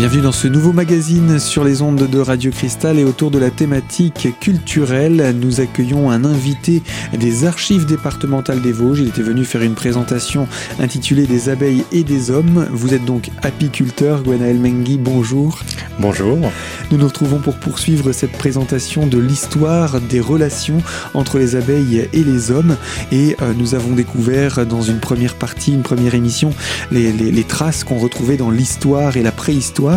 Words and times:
Bienvenue 0.00 0.22
dans 0.22 0.32
ce 0.32 0.48
nouveau 0.48 0.72
magazine 0.72 1.38
sur 1.38 1.62
les 1.62 1.82
ondes 1.82 2.08
de 2.08 2.18
Radio 2.20 2.50
Cristal 2.50 2.98
et 2.98 3.04
autour 3.04 3.30
de 3.30 3.38
la 3.38 3.50
thématique 3.50 4.28
culturelle, 4.40 5.36
nous 5.38 5.60
accueillons 5.60 6.10
un 6.10 6.24
invité 6.24 6.82
des 7.12 7.44
archives 7.44 7.84
départementales 7.84 8.62
des 8.62 8.72
Vosges. 8.72 9.00
Il 9.00 9.08
était 9.08 9.20
venu 9.20 9.44
faire 9.44 9.60
une 9.60 9.74
présentation 9.74 10.48
intitulée 10.78 11.26
Des 11.26 11.50
abeilles 11.50 11.84
et 11.92 12.02
des 12.02 12.30
hommes. 12.30 12.66
Vous 12.72 12.94
êtes 12.94 13.04
donc 13.04 13.28
apiculteur, 13.42 14.22
Gwenaël 14.22 14.58
Mengui, 14.58 14.96
bonjour. 14.96 15.58
Bonjour. 15.98 16.50
Nous 16.90 16.96
nous 16.96 17.06
retrouvons 17.06 17.40
pour 17.40 17.56
poursuivre 17.56 18.12
cette 18.12 18.32
présentation 18.32 19.06
de 19.06 19.18
l'histoire 19.18 20.00
des 20.00 20.20
relations 20.20 20.78
entre 21.12 21.38
les 21.38 21.56
abeilles 21.56 22.08
et 22.14 22.24
les 22.24 22.50
hommes. 22.50 22.78
Et 23.12 23.36
euh, 23.42 23.52
nous 23.54 23.74
avons 23.74 23.92
découvert 23.92 24.64
dans 24.64 24.80
une 24.80 24.98
première 24.98 25.34
partie, 25.34 25.74
une 25.74 25.82
première 25.82 26.14
émission, 26.14 26.54
les, 26.90 27.12
les, 27.12 27.30
les 27.30 27.44
traces 27.44 27.84
qu'on 27.84 27.98
retrouvait 27.98 28.38
dans 28.38 28.50
l'histoire 28.50 29.18
et 29.18 29.22
la 29.22 29.30
préhistoire 29.30 29.89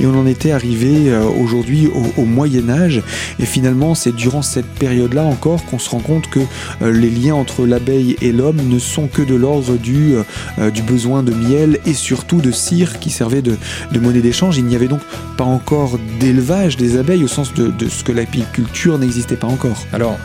et 0.00 0.06
on 0.06 0.18
en 0.18 0.26
était 0.26 0.52
arrivé 0.52 1.10
euh, 1.10 1.24
aujourd'hui 1.24 1.88
au, 2.16 2.24
Moyen 2.24 2.68
Âge 2.68 3.02
et 3.38 3.44
finalement 3.44 3.94
c'est 3.94 4.14
durant 4.14 4.42
cette 4.42 4.66
période-là 4.66 5.24
encore 5.24 5.64
qu'on 5.66 5.78
se 5.78 5.90
rend 5.90 5.98
compte 5.98 6.30
que 6.30 6.40
euh, 6.80 6.92
les 6.92 7.10
liens 7.10 7.34
entre 7.34 7.66
l'abeille 7.66 8.16
et 8.22 8.32
l'homme 8.32 8.60
ne 8.68 8.78
sont 8.78 9.08
que 9.08 9.22
de 9.22 9.34
l'ordre 9.34 9.76
du, 9.76 10.14
euh, 10.14 10.70
besoin 10.86 11.22
de 11.22 11.32
miel 11.32 11.78
et 11.86 11.94
surtout 11.94 12.40
de 12.40 12.50
cire 12.50 13.00
qui 13.00 13.10
servait 13.10 13.42
de, 13.42 13.56
monnaie 14.00 14.20
d'échange. 14.20 14.56
Il 14.58 14.64
n'y 14.64 14.74
avait 14.74 14.88
donc 14.88 15.00
pas 15.36 15.44
encore 15.44 15.98
d'élevage 16.18 16.76
des 16.76 16.96
abeilles 16.96 17.24
au 17.24 17.28
sens 17.28 17.52
de, 17.54 17.72
ce 17.88 18.02
que 18.02 18.12
l'apiculture 18.12 18.98
n'existait 18.98 19.36
pas 19.36 19.46
encore. 19.46 19.84
Alors 19.92 20.16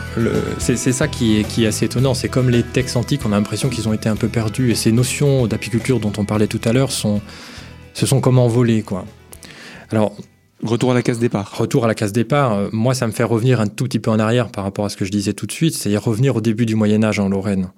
c'est 0.58 0.76
ça 0.76 1.08
qui 1.08 1.40
est 1.40 1.66
assez 1.66 1.86
étonnant, 1.86 2.14
c'est 2.14 2.28
comme 2.28 2.50
les 2.50 2.62
textes 2.62 2.96
antiques, 2.96 3.22
on 3.24 3.32
a 3.32 3.36
l'impression 3.36 3.68
qu'ils 3.68 3.88
ont 3.88 3.92
été 3.92 4.08
un 4.08 4.16
peu 4.16 4.28
perdus 4.28 4.70
et 4.70 4.74
ces 4.74 4.92
notions 4.92 5.46
d'apiculture 5.46 6.00
dont 6.00 6.12
on 6.16 6.24
parlait 6.24 6.46
tout 6.46 6.60
à 6.64 6.72
l'heure 6.72 6.92
sont 6.92 7.20
se 7.94 8.06
sont 8.06 8.20
comme 8.20 8.38
envolés, 8.38 8.82
quoi. 8.82 9.04
Alors, 9.90 10.14
Retour 10.62 10.90
à 10.90 10.94
la 10.94 11.02
case 11.02 11.20
départ. 11.20 11.56
Retour 11.56 11.84
à 11.84 11.88
la 11.88 11.94
case 11.94 12.12
départ. 12.12 12.54
Euh, 12.54 12.68
moi, 12.72 12.94
ça 12.94 13.06
me 13.06 13.12
fait 13.12 13.22
revenir 13.22 13.60
un 13.60 13.68
tout 13.68 13.84
petit 13.84 14.00
peu 14.00 14.10
en 14.10 14.18
arrière 14.18 14.48
par 14.48 14.64
rapport 14.64 14.84
à 14.84 14.88
ce 14.88 14.96
que 14.96 15.04
je 15.04 15.10
disais 15.10 15.32
tout 15.32 15.46
de 15.46 15.52
suite, 15.52 15.74
c'est-à-dire 15.74 16.02
revenir 16.02 16.34
au 16.34 16.40
début 16.40 16.66
du 16.66 16.74
Moyen 16.74 17.04
Âge 17.04 17.20
en 17.20 17.28
Lorraine. 17.28 17.68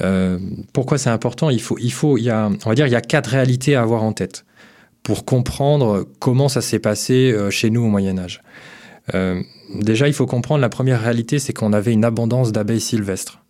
Euh, 0.00 0.38
pourquoi 0.72 0.96
c'est 0.96 1.10
important? 1.10 1.50
Il 1.50 1.60
faut, 1.60 1.76
il 1.78 1.92
faut, 1.92 2.16
il 2.16 2.24
y 2.24 2.30
a, 2.30 2.48
on 2.64 2.68
va 2.68 2.74
dire, 2.74 2.86
il 2.86 2.92
y 2.92 2.96
a 2.96 3.02
quatre 3.02 3.28
réalités 3.28 3.74
à 3.74 3.82
avoir 3.82 4.02
en 4.02 4.12
tête 4.12 4.46
pour 5.02 5.24
comprendre 5.24 6.06
comment 6.18 6.48
ça 6.48 6.62
s'est 6.62 6.78
passé 6.78 7.32
euh, 7.32 7.50
chez 7.50 7.68
nous 7.68 7.82
au 7.82 7.88
Moyen 7.88 8.18
Âge. 8.18 8.40
déjà, 9.80 10.08
il 10.08 10.14
faut 10.14 10.26
comprendre 10.26 10.60
la 10.62 10.70
première 10.70 11.02
réalité, 11.02 11.38
c'est 11.38 11.52
qu'on 11.52 11.72
avait 11.74 11.92
une 11.92 12.04
abondance 12.04 12.50
d'abeilles 12.50 12.80
sylvestres, 12.80 13.40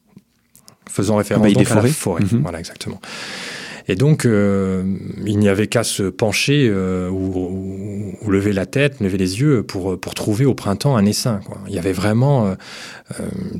faisant 0.89 1.17
référence 1.17 1.53
donc 1.53 1.71
à 1.71 1.75
la 1.77 1.87
forêt. 1.89 2.23
Mhm. 2.23 2.43
Voilà, 2.43 2.59
exactement. 2.59 3.01
Et 3.89 3.95
donc, 3.95 4.25
euh, 4.25 4.83
il 5.25 5.39
n'y 5.39 5.49
avait 5.49 5.69
qu'à 5.69 5.85
se 5.85 6.05
pencher 6.05 6.69
euh, 6.69 7.09
ou, 7.09 8.15
lever 8.29 8.53
la 8.53 8.67
tête, 8.67 9.01
lever 9.01 9.19
les 9.19 9.41
yeux 9.41 9.63
pour, 9.63 9.99
pour 9.99 10.15
trouver 10.15 10.45
au 10.45 10.55
printemps 10.55 10.97
un 10.97 11.07
essaim. 11.07 11.41
Quoi. 11.47 11.59
Il 11.69 11.75
y 11.75 11.79
avait 11.79 11.93
vraiment 11.93 12.49
euh, 12.49 12.55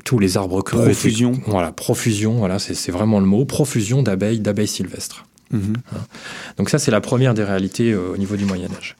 tous 0.05 0.19
les 0.19 0.37
arbres 0.37 0.63
creux. 0.63 0.85
Profusion. 0.85 1.33
voilà, 1.47 1.71
profusion, 1.71 2.35
voilà, 2.35 2.59
c'est 2.59 2.91
vraiment 2.91 3.21
le 3.21 3.27
mot. 3.27 3.45
Profusion 3.45 4.03
d'abeilles, 4.03 4.41
d'abeilles 4.41 4.67
sylvestres. 4.67 5.27
Mhm. 5.53 5.75
Hein. 5.95 5.99
Donc 6.57 6.71
ça, 6.71 6.79
c'est 6.81 6.91
la 6.91 7.01
première 7.01 7.35
des 7.35 7.45
réalités 7.45 7.95
au 7.95 8.17
niveau 8.17 8.37
du 8.37 8.45
Moyen 8.45 8.69
Âge. 8.77 8.97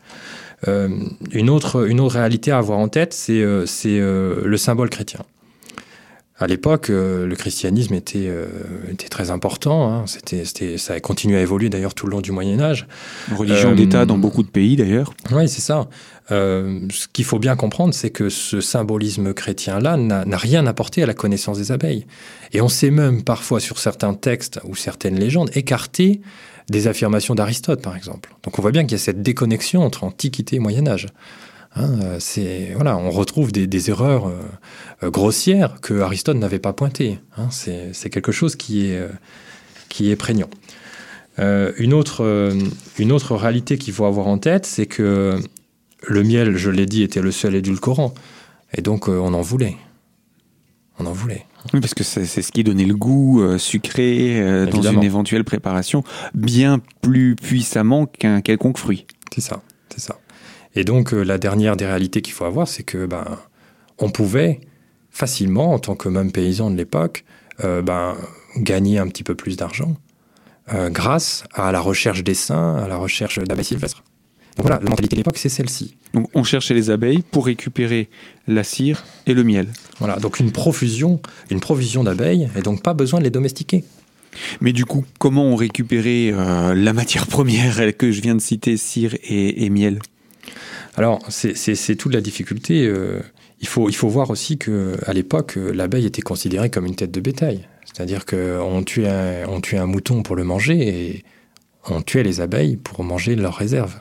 une, 1.33 1.51
autre, 1.51 1.89
une 1.89 2.01
autre 2.01 2.15
réalité 2.15 2.53
à 2.53 2.59
avoir 2.59 2.79
en 2.79 2.89
tête, 2.89 3.13
c'est 3.13 3.43
le 3.43 4.57
symbole 4.57 4.91
chrétien. 4.91 5.21
À 6.39 6.47
l'époque, 6.47 6.91
euh, 6.91 7.27
le 7.27 7.35
christianisme 7.35 7.95
était, 7.95 8.27
euh, 8.29 8.47
était 8.91 9.09
très 9.09 9.31
important. 9.31 9.91
Hein. 9.91 10.05
C'était, 10.07 10.45
c'était, 10.45 10.77
ça 10.77 10.95
a 10.95 11.01
continué 11.01 11.39
à 11.39 11.41
évoluer 11.41 11.71
d'ailleurs 11.71 11.95
tout 11.95 12.07
le 12.07 12.13
long 12.13 12.21
du 12.21 12.31
Moyen 12.31 12.61
Âge. 12.61 12.87
religion 13.35 13.75
d'État 13.75 14.05
dans 14.05 14.19
beaucoup 14.19 14.43
de 14.43 14.49
pays 14.49 14.77
d'ailleurs. 14.77 15.15
Oui, 15.33 15.49
c'est 15.49 15.63
ça. 15.63 15.89
ce 16.29 17.07
qu'il 17.13 17.25
faut 17.25 17.39
bien 17.39 17.57
comprendre, 17.57 17.95
c'est 17.95 18.11
que 18.11 18.29
ce 18.29 18.61
symbolisme 18.61 19.33
chrétien-là 19.33 19.97
n'a, 19.97 20.27
n'a 20.27 20.37
rien 20.37 20.67
apporté 20.67 21.03
à 21.03 21.07
la 21.07 21.15
connaissance 21.15 21.57
des 21.57 21.73
abeilles. 21.73 22.07
Et 22.53 22.61
on 22.61 22.69
sait 22.69 22.91
même 22.91 23.23
parfois 23.23 23.59
sur 23.59 23.79
certains 23.79 24.13
textes 24.13 24.61
ou 24.65 24.77
certaines 24.77 25.19
légendes 25.19 25.51
écarter 25.55 26.21
des 26.69 26.89
affirmations 26.89 27.35
d'Aristote, 27.35 27.81
par 27.81 27.97
exemple. 27.97 28.35
Donc 28.43 28.59
on 28.59 28.63
voit 28.63 28.73
bien 28.73 28.83
qu'il 28.83 28.93
y 28.93 29.01
a 29.01 29.05
cette 29.05 29.23
déconnexion 29.23 29.83
entre 29.83 30.05
Antiquité 30.05 30.57
et 30.57 30.59
Moyen 30.59 30.87
Âge. 30.87 31.07
Hein, 31.77 31.91
euh, 32.03 32.17
c'est 32.19 32.73
voilà, 32.75 32.97
on 32.97 33.11
retrouve 33.11 33.53
des, 33.53 33.91
erreurs 33.91 34.29
euh, 34.29 34.41
euh, 35.03 35.11
grossières 35.11 35.81
que 35.81 36.01
Aristote 36.01 36.37
n'avait 36.37 36.59
pas 36.59 36.73
pointées. 36.73 37.19
Hein, 37.37 37.49
c'est 37.51 38.11
quelque 38.11 38.33
chose 38.33 38.57
qui 38.57 38.87
est 38.87 39.01
qui 39.89 40.11
est 40.11 40.17
prégnant. 40.17 40.49
une 41.39 41.93
autre 41.93 42.53
une 42.99 43.13
autre 43.13 43.37
réalité 43.37 43.77
qu'il 43.79 43.93
faut 43.93 44.07
avoir 44.07 44.27
en 44.27 44.39
tête, 44.39 44.65
c'est 44.67 44.87
que 44.87 45.39
le 46.07 46.23
miel, 46.23 46.57
je 46.57 46.71
l'ai 46.71 46.87
dit, 46.87 47.03
était 47.03 47.21
le 47.21 47.31
seul 47.31 47.55
édulcorant, 47.55 48.15
et 48.73 48.81
donc 48.81 49.09
on 49.09 49.35
en 49.35 49.43
voulait. 49.43 49.77
On 50.99 51.05
en 51.05 51.13
voulait. 51.13 51.45
Oui, 51.75 51.81
parce 51.81 51.93
que 51.93 52.05
c'est 52.05 52.25
ce 52.25 52.53
qui 52.53 52.65
donnait 52.65 52.87
le 52.87 52.95
goût 52.95 53.59
sucré 53.59 54.67
dans 54.73 54.83
une 54.83 55.03
éventuelle 55.03 55.45
préparation, 55.45 56.05
bien 56.33 56.81
plus 57.03 57.37
puissamment 57.37 58.07
qu'un 58.07 58.41
quelconque 58.41 58.79
fruit. 58.79 59.07
C'est 59.35 59.43
ça, 59.43 59.63
c'est 59.91 60.01
ça. 60.01 60.19
Et 60.77 60.85
donc, 60.85 61.15
euh, 61.15 61.23
la 61.23 61.39
dernière 61.39 61.77
des 61.77 61.87
réalités 61.87 62.21
qu'il 62.21 62.35
faut 62.35 62.45
avoir, 62.45 62.69
c'est 62.69 62.83
que 62.83 63.07
ben, 63.07 63.25
on 63.99 64.11
pouvait 64.11 64.61
facilement, 65.11 65.73
en 65.73 65.79
tant 65.79 65.97
que 65.97 66.11
même 66.11 66.31
paysan 66.31 66.71
de 66.71 66.77
l'époque, 66.77 67.25
euh, 67.65 67.81
ben, 67.81 68.15
gagner 68.59 68.99
un 68.99 69.09
petit 69.09 69.25
peu 69.25 69.35
plus 69.35 69.57
d'argent 69.57 69.97
euh, 70.75 70.91
grâce 70.91 71.45
à 71.55 71.73
la 71.73 71.81
recherche 71.81 72.23
des 72.23 72.35
saints, 72.35 72.77
à 72.77 72.87
la 72.87 72.99
recherche 72.99 73.39
d'abeilles 73.39 73.65
sylvestres. 73.65 74.05
Donc 74.57 74.67
voilà, 74.67 74.81
la 74.83 74.91
mentalité 74.91 75.17
de 75.17 75.21
l'époque, 75.21 75.39
c'est 75.39 75.49
celle-ci. 75.49 75.97
Donc 76.13 76.29
on 76.35 76.43
cherchait 76.43 76.75
les 76.75 76.91
abeilles 76.91 77.23
pour 77.31 77.47
récupérer 77.47 78.09
la 78.47 78.65
cire 78.65 79.05
et 79.27 79.35
le 79.35 79.45
miel. 79.45 79.69
Voilà, 79.99 80.17
donc 80.17 80.41
une 80.41 80.51
profusion, 80.51 81.21
une 81.51 81.61
provision 81.61 82.05
d'abeilles, 82.05 82.49
et 82.57 82.63
donc 82.63 82.83
pas 82.83 82.95
besoin 82.95 83.21
de 83.21 83.25
les 83.25 83.31
domestiquer. 83.31 83.85
Mais 84.63 84.73
du 84.73 84.87
coup, 84.87 85.05
comment 85.19 85.45
on 85.45 85.57
récupérait 85.57 86.33
la 86.75 86.93
matière 86.95 87.27
première 87.27 87.97
que 87.99 88.11
je 88.13 88.21
viens 88.23 88.35
de 88.35 88.41
citer, 88.41 88.79
cire 88.79 89.15
et 89.23 89.69
miel? 89.69 89.99
Alors, 90.97 91.21
c'est 91.29 91.97
toute 91.97 92.15
la 92.15 92.23
difficulté. 92.23 92.87
Euh, 92.87 93.21
il, 93.61 93.69
faut, 93.69 93.91
il 93.91 93.95
faut 93.95 94.09
voir 94.09 94.31
aussi 94.31 94.57
qu'à 94.57 95.13
l'époque, 95.13 95.59
euh, 95.59 95.73
l'abeille 95.73 96.07
était 96.07 96.23
considérée 96.23 96.71
comme 96.71 96.87
une 96.87 96.97
tête 96.97 97.11
de 97.11 97.21
bétail. 97.21 97.69
C'est-à-dire 97.85 98.25
qu'on 98.25 98.83
tuait, 98.83 99.45
on 99.47 99.61
tuait 99.61 99.79
un 99.79 99.87
mouton 99.87 100.23
pour 100.23 100.37
le 100.37 100.45
manger 100.45 100.89
et 100.89 101.25
on 101.89 102.01
tuait 102.01 102.23
les 102.23 102.41
abeilles 102.41 102.77
pour 102.77 103.05
manger 103.05 103.37
leurs 103.37 103.57
réserves. 103.57 104.01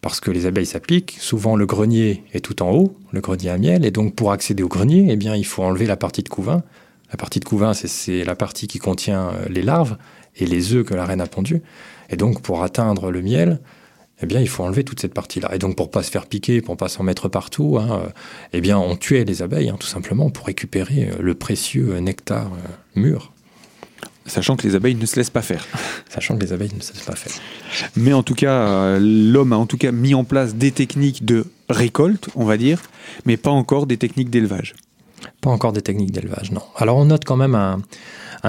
Parce 0.00 0.20
que 0.20 0.30
les 0.30 0.46
abeilles 0.46 0.66
s'appliquent, 0.66 1.16
souvent 1.18 1.56
le 1.56 1.66
grenier 1.66 2.24
est 2.32 2.44
tout 2.44 2.62
en 2.62 2.70
haut, 2.72 2.96
le 3.12 3.20
grenier 3.20 3.50
à 3.50 3.58
miel, 3.58 3.84
et 3.86 3.90
donc 3.90 4.14
pour 4.14 4.32
accéder 4.32 4.62
au 4.62 4.68
grenier, 4.68 5.06
eh 5.08 5.16
bien, 5.16 5.34
il 5.34 5.46
faut 5.46 5.62
enlever 5.62 5.86
la 5.86 5.96
partie 5.96 6.22
de 6.22 6.28
couvain. 6.28 6.62
La 7.10 7.16
partie 7.16 7.40
de 7.40 7.44
couvain, 7.44 7.74
c'est 7.74 8.24
la 8.24 8.34
partie 8.34 8.66
qui 8.66 8.78
contient 8.78 9.28
euh, 9.28 9.48
les 9.48 9.62
larves 9.62 9.96
et 10.36 10.46
les 10.46 10.72
œufs 10.74 10.84
que 10.84 10.94
la 10.94 11.04
reine 11.04 11.20
a 11.20 11.26
pondus. 11.26 11.62
Et 12.10 12.16
donc, 12.16 12.42
pour 12.42 12.62
atteindre 12.62 13.10
le 13.10 13.22
miel, 13.22 13.60
eh 14.24 14.26
bien, 14.26 14.40
il 14.40 14.48
faut 14.48 14.64
enlever 14.64 14.84
toute 14.84 15.00
cette 15.00 15.12
partie-là. 15.12 15.54
Et 15.54 15.58
donc, 15.58 15.76
pour 15.76 15.90
pas 15.90 16.02
se 16.02 16.10
faire 16.10 16.26
piquer, 16.26 16.62
pour 16.62 16.76
pas 16.78 16.88
s'en 16.88 17.02
mettre 17.02 17.28
partout, 17.28 17.78
hein, 17.78 18.00
euh, 18.04 18.08
eh 18.54 18.60
bien, 18.62 18.78
on 18.78 18.96
tuait 18.96 19.24
les 19.24 19.42
abeilles, 19.42 19.68
hein, 19.68 19.76
tout 19.78 19.86
simplement, 19.86 20.30
pour 20.30 20.46
récupérer 20.46 21.10
euh, 21.10 21.16
le 21.20 21.34
précieux 21.34 21.98
nectar 21.98 22.46
euh, 22.46 23.00
mûr. 23.00 23.32
Sachant 24.26 24.56
que 24.56 24.66
les 24.66 24.74
abeilles 24.74 24.94
ne 24.94 25.04
se 25.04 25.16
laissent 25.16 25.28
pas 25.28 25.42
faire. 25.42 25.66
Sachant 26.08 26.36
que 26.36 26.42
les 26.42 26.54
abeilles 26.54 26.72
ne 26.74 26.80
se 26.80 26.94
laissent 26.94 27.04
pas 27.04 27.14
faire. 27.14 27.34
Mais 27.96 28.14
en 28.14 28.22
tout 28.22 28.34
cas, 28.34 28.98
l'homme 28.98 29.52
a 29.52 29.56
en 29.56 29.66
tout 29.66 29.76
cas 29.76 29.92
mis 29.92 30.14
en 30.14 30.24
place 30.24 30.54
des 30.54 30.72
techniques 30.72 31.26
de 31.26 31.44
récolte, 31.68 32.30
on 32.34 32.46
va 32.46 32.56
dire, 32.56 32.80
mais 33.26 33.36
pas 33.36 33.50
encore 33.50 33.86
des 33.86 33.98
techniques 33.98 34.30
d'élevage. 34.30 34.74
Pas 35.42 35.50
encore 35.50 35.74
des 35.74 35.82
techniques 35.82 36.12
d'élevage, 36.12 36.52
non. 36.52 36.62
Alors 36.76 36.96
on 36.96 37.04
note 37.04 37.26
quand 37.26 37.36
même 37.36 37.54
un, 37.54 37.82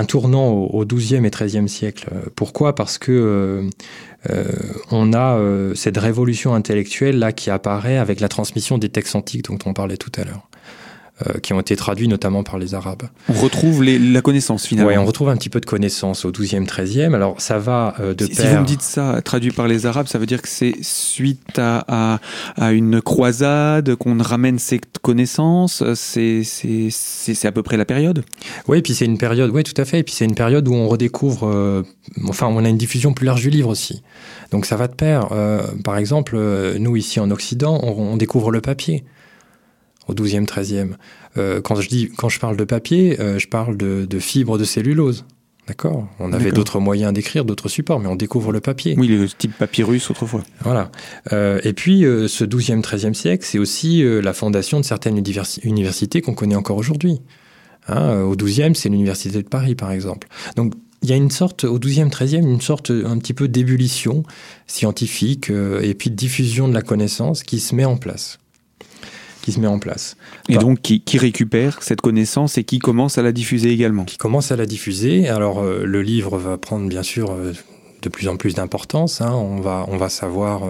tournant 0.03 0.51
au, 0.51 0.85
XIIe 0.85 1.25
et 1.25 1.29
XIIIe 1.29 1.69
siècle. 1.69 2.09
Pourquoi? 2.35 2.75
Parce 2.75 2.97
que 2.97 3.69
euh, 4.29 4.45
on 4.91 5.13
a 5.13 5.37
euh, 5.37 5.75
cette 5.75 5.97
révolution 5.97 6.53
intellectuelle 6.53 7.19
là 7.19 7.31
qui 7.31 7.49
apparaît 7.49 7.97
avec 7.97 8.19
la 8.19 8.27
transmission 8.27 8.77
des 8.77 8.89
textes 8.89 9.15
antiques 9.15 9.45
dont 9.45 9.59
on 9.65 9.73
parlait 9.73 9.97
tout 9.97 10.11
à 10.17 10.23
l'heure. 10.23 10.49
Euh, 11.25 11.39
qui 11.39 11.53
ont 11.53 11.61
été 11.61 11.77
traduits 11.77 12.09
notamment 12.09 12.43
par 12.43 12.57
les 12.57 12.75
Arabes. 12.75 13.03
On 13.29 13.33
retrouve 13.33 13.83
la 13.83 14.21
connaissance 14.21 14.65
finalement. 14.65 14.91
Oui, 14.91 14.97
on 14.97 15.05
retrouve 15.05 15.29
un 15.29 15.37
petit 15.37 15.49
peu 15.49 15.61
de 15.61 15.65
connaissance 15.65 16.25
au 16.25 16.31
12e, 16.31 16.65
13e. 16.65 17.13
Alors 17.13 17.39
ça 17.39 17.57
va 17.57 17.95
de 17.99 18.25
si, 18.25 18.35
pair... 18.35 18.45
Si 18.45 18.53
vous 18.53 18.61
me 18.61 18.65
dites 18.65 18.81
ça, 18.81 19.21
traduit 19.21 19.51
par 19.51 19.67
les 19.67 19.85
Arabes, 19.85 20.07
ça 20.07 20.19
veut 20.19 20.25
dire 20.25 20.41
que 20.41 20.49
c'est 20.49 20.75
suite 20.81 21.57
à, 21.57 22.19
une 22.59 23.01
croisade 23.01 23.95
qu'on 23.95 24.21
ramène 24.21 24.59
cette 24.59 24.99
connaissance 25.01 25.83
C'est 25.93 26.43
à 27.45 27.51
peu 27.53 27.63
près 27.63 27.77
la 27.77 27.85
période? 27.85 28.25
Oui, 28.67 28.81
puis 28.81 28.93
c'est 28.93 29.05
une 29.05 29.17
période, 29.17 29.51
oui 29.53 29.63
tout 29.63 29.79
à 29.79 29.85
fait, 29.85 29.99
et 29.99 30.03
puis 30.03 30.13
c'est 30.13 30.25
une 30.25 30.35
période 30.35 30.67
où 30.67 30.73
on 30.73 30.89
redécouvre, 30.89 31.83
enfin 32.27 32.47
on 32.47 32.65
a 32.65 32.69
une 32.69 32.77
diffusion 32.77 33.13
plus 33.13 33.25
large 33.25 33.41
du 33.41 33.49
livre 33.49 33.69
aussi. 33.69 34.03
Donc 34.51 34.65
ça 34.65 34.75
va 34.75 34.87
de 34.87 34.95
pair. 34.95 35.27
Euh, 35.31 35.61
par 35.83 35.97
exemple, 35.97 36.35
euh, 36.35 36.77
nous 36.79 36.95
ici 36.95 37.19
en 37.19 37.31
Occident, 37.31 37.79
on, 37.83 38.15
découvre 38.17 38.51
le 38.51 38.61
papier 38.61 39.03
au 40.07 40.13
12e, 40.13 40.45
13e. 40.45 40.93
Euh, 41.37 41.61
quand, 41.61 41.75
je 41.75 41.89
dis, 41.89 42.09
quand 42.17 42.29
je 42.29 42.39
parle 42.39 42.57
de 42.57 42.63
papier, 42.63 43.17
je 43.19 43.47
parle 43.47 43.77
de, 43.77 44.19
fibres 44.19 44.57
de 44.57 44.63
cellulose. 44.63 45.25
D'accord? 45.67 46.07
On 46.19 46.31
avait 46.31 46.51
d'autres 46.51 46.79
moyens 46.79 47.11
d'écrire, 47.11 47.43
d'autres 47.43 47.69
supports, 47.69 47.99
mais 47.99 48.07
on 48.07 48.15
découvre 48.15 48.51
le 48.51 48.59
papier. 48.59 48.93
Oui, 48.97 49.07
le 49.07 49.27
type 49.27 49.57
papyrus 49.57 50.11
autrefois. 50.11 50.43
Voilà. 50.61 50.91
Euh, 51.33 51.59
et 51.63 51.73
puis, 51.73 52.05
euh, 52.05 52.27
ce 52.27 52.43
12e, 52.43 52.81
13e 52.81 53.15
siècle, 53.15 53.43
c'est 53.47 53.57
aussi 53.57 54.03
euh, 54.03 54.21
la 54.21 54.33
fondation 54.33 54.79
de 54.79 54.85
certaines 54.85 55.21
universités 55.63 56.21
qu'on 56.21 56.35
connaît 56.35 56.55
encore 56.55 56.77
aujourd'hui. 56.77 57.19
Hein, 57.87 58.21
au 58.21 58.35
12e, 58.35 58.75
c'est 58.75 58.89
l'Université 58.89 59.41
de 59.41 59.47
Paris, 59.47 59.73
par 59.73 59.91
exemple. 59.91 60.27
Donc, 60.55 60.73
il 61.01 61.09
y 61.09 61.13
a 61.13 61.15
une 61.15 61.31
sorte, 61.31 61.63
au 61.63 61.79
12e, 61.79 62.11
13e, 62.11 62.43
une 62.43 62.61
sorte 62.61 62.91
un 62.91 63.17
petit 63.17 63.33
peu 63.33 63.47
d'ébullition 63.47 64.23
scientifique 64.67 65.51
et 65.51 65.93
puis 65.93 66.09
de 66.09 66.15
diffusion 66.15 66.67
de 66.67 66.73
la 66.73 66.81
connaissance 66.81 67.43
qui 67.43 67.59
se 67.59 67.75
met 67.75 67.85
en 67.85 67.97
place 67.97 68.39
qui 69.45 69.51
se 69.51 69.59
met 69.59 69.67
en 69.67 69.77
place. 69.77 70.17
Et 70.49 70.57
donc 70.57 70.81
qui, 70.81 71.17
récupère 71.19 71.83
cette 71.83 72.01
connaissance 72.01 72.57
et 72.57 72.63
qui 72.63 72.79
commence 72.79 73.19
à 73.19 73.21
la 73.21 73.31
diffuser 73.31 73.69
également. 73.69 74.03
Qui 74.03 74.17
commence 74.17 74.51
à 74.51 74.55
la 74.55 74.65
diffuser. 74.65 75.29
Alors 75.29 75.59
euh, 75.59 75.85
le 75.85 76.01
livre 76.01 76.39
va 76.39 76.57
prendre 76.57 76.89
bien 76.89 77.03
sûr 77.03 77.31
euh, 77.31 77.53
de 78.01 78.09
plus 78.09 78.27
en 78.27 78.37
plus 78.37 78.55
d'importance. 78.55 79.21
Hein. 79.21 79.31
On, 79.31 79.61
va, 79.61 79.85
on 79.87 79.97
va 79.97 80.09
savoir 80.09 80.63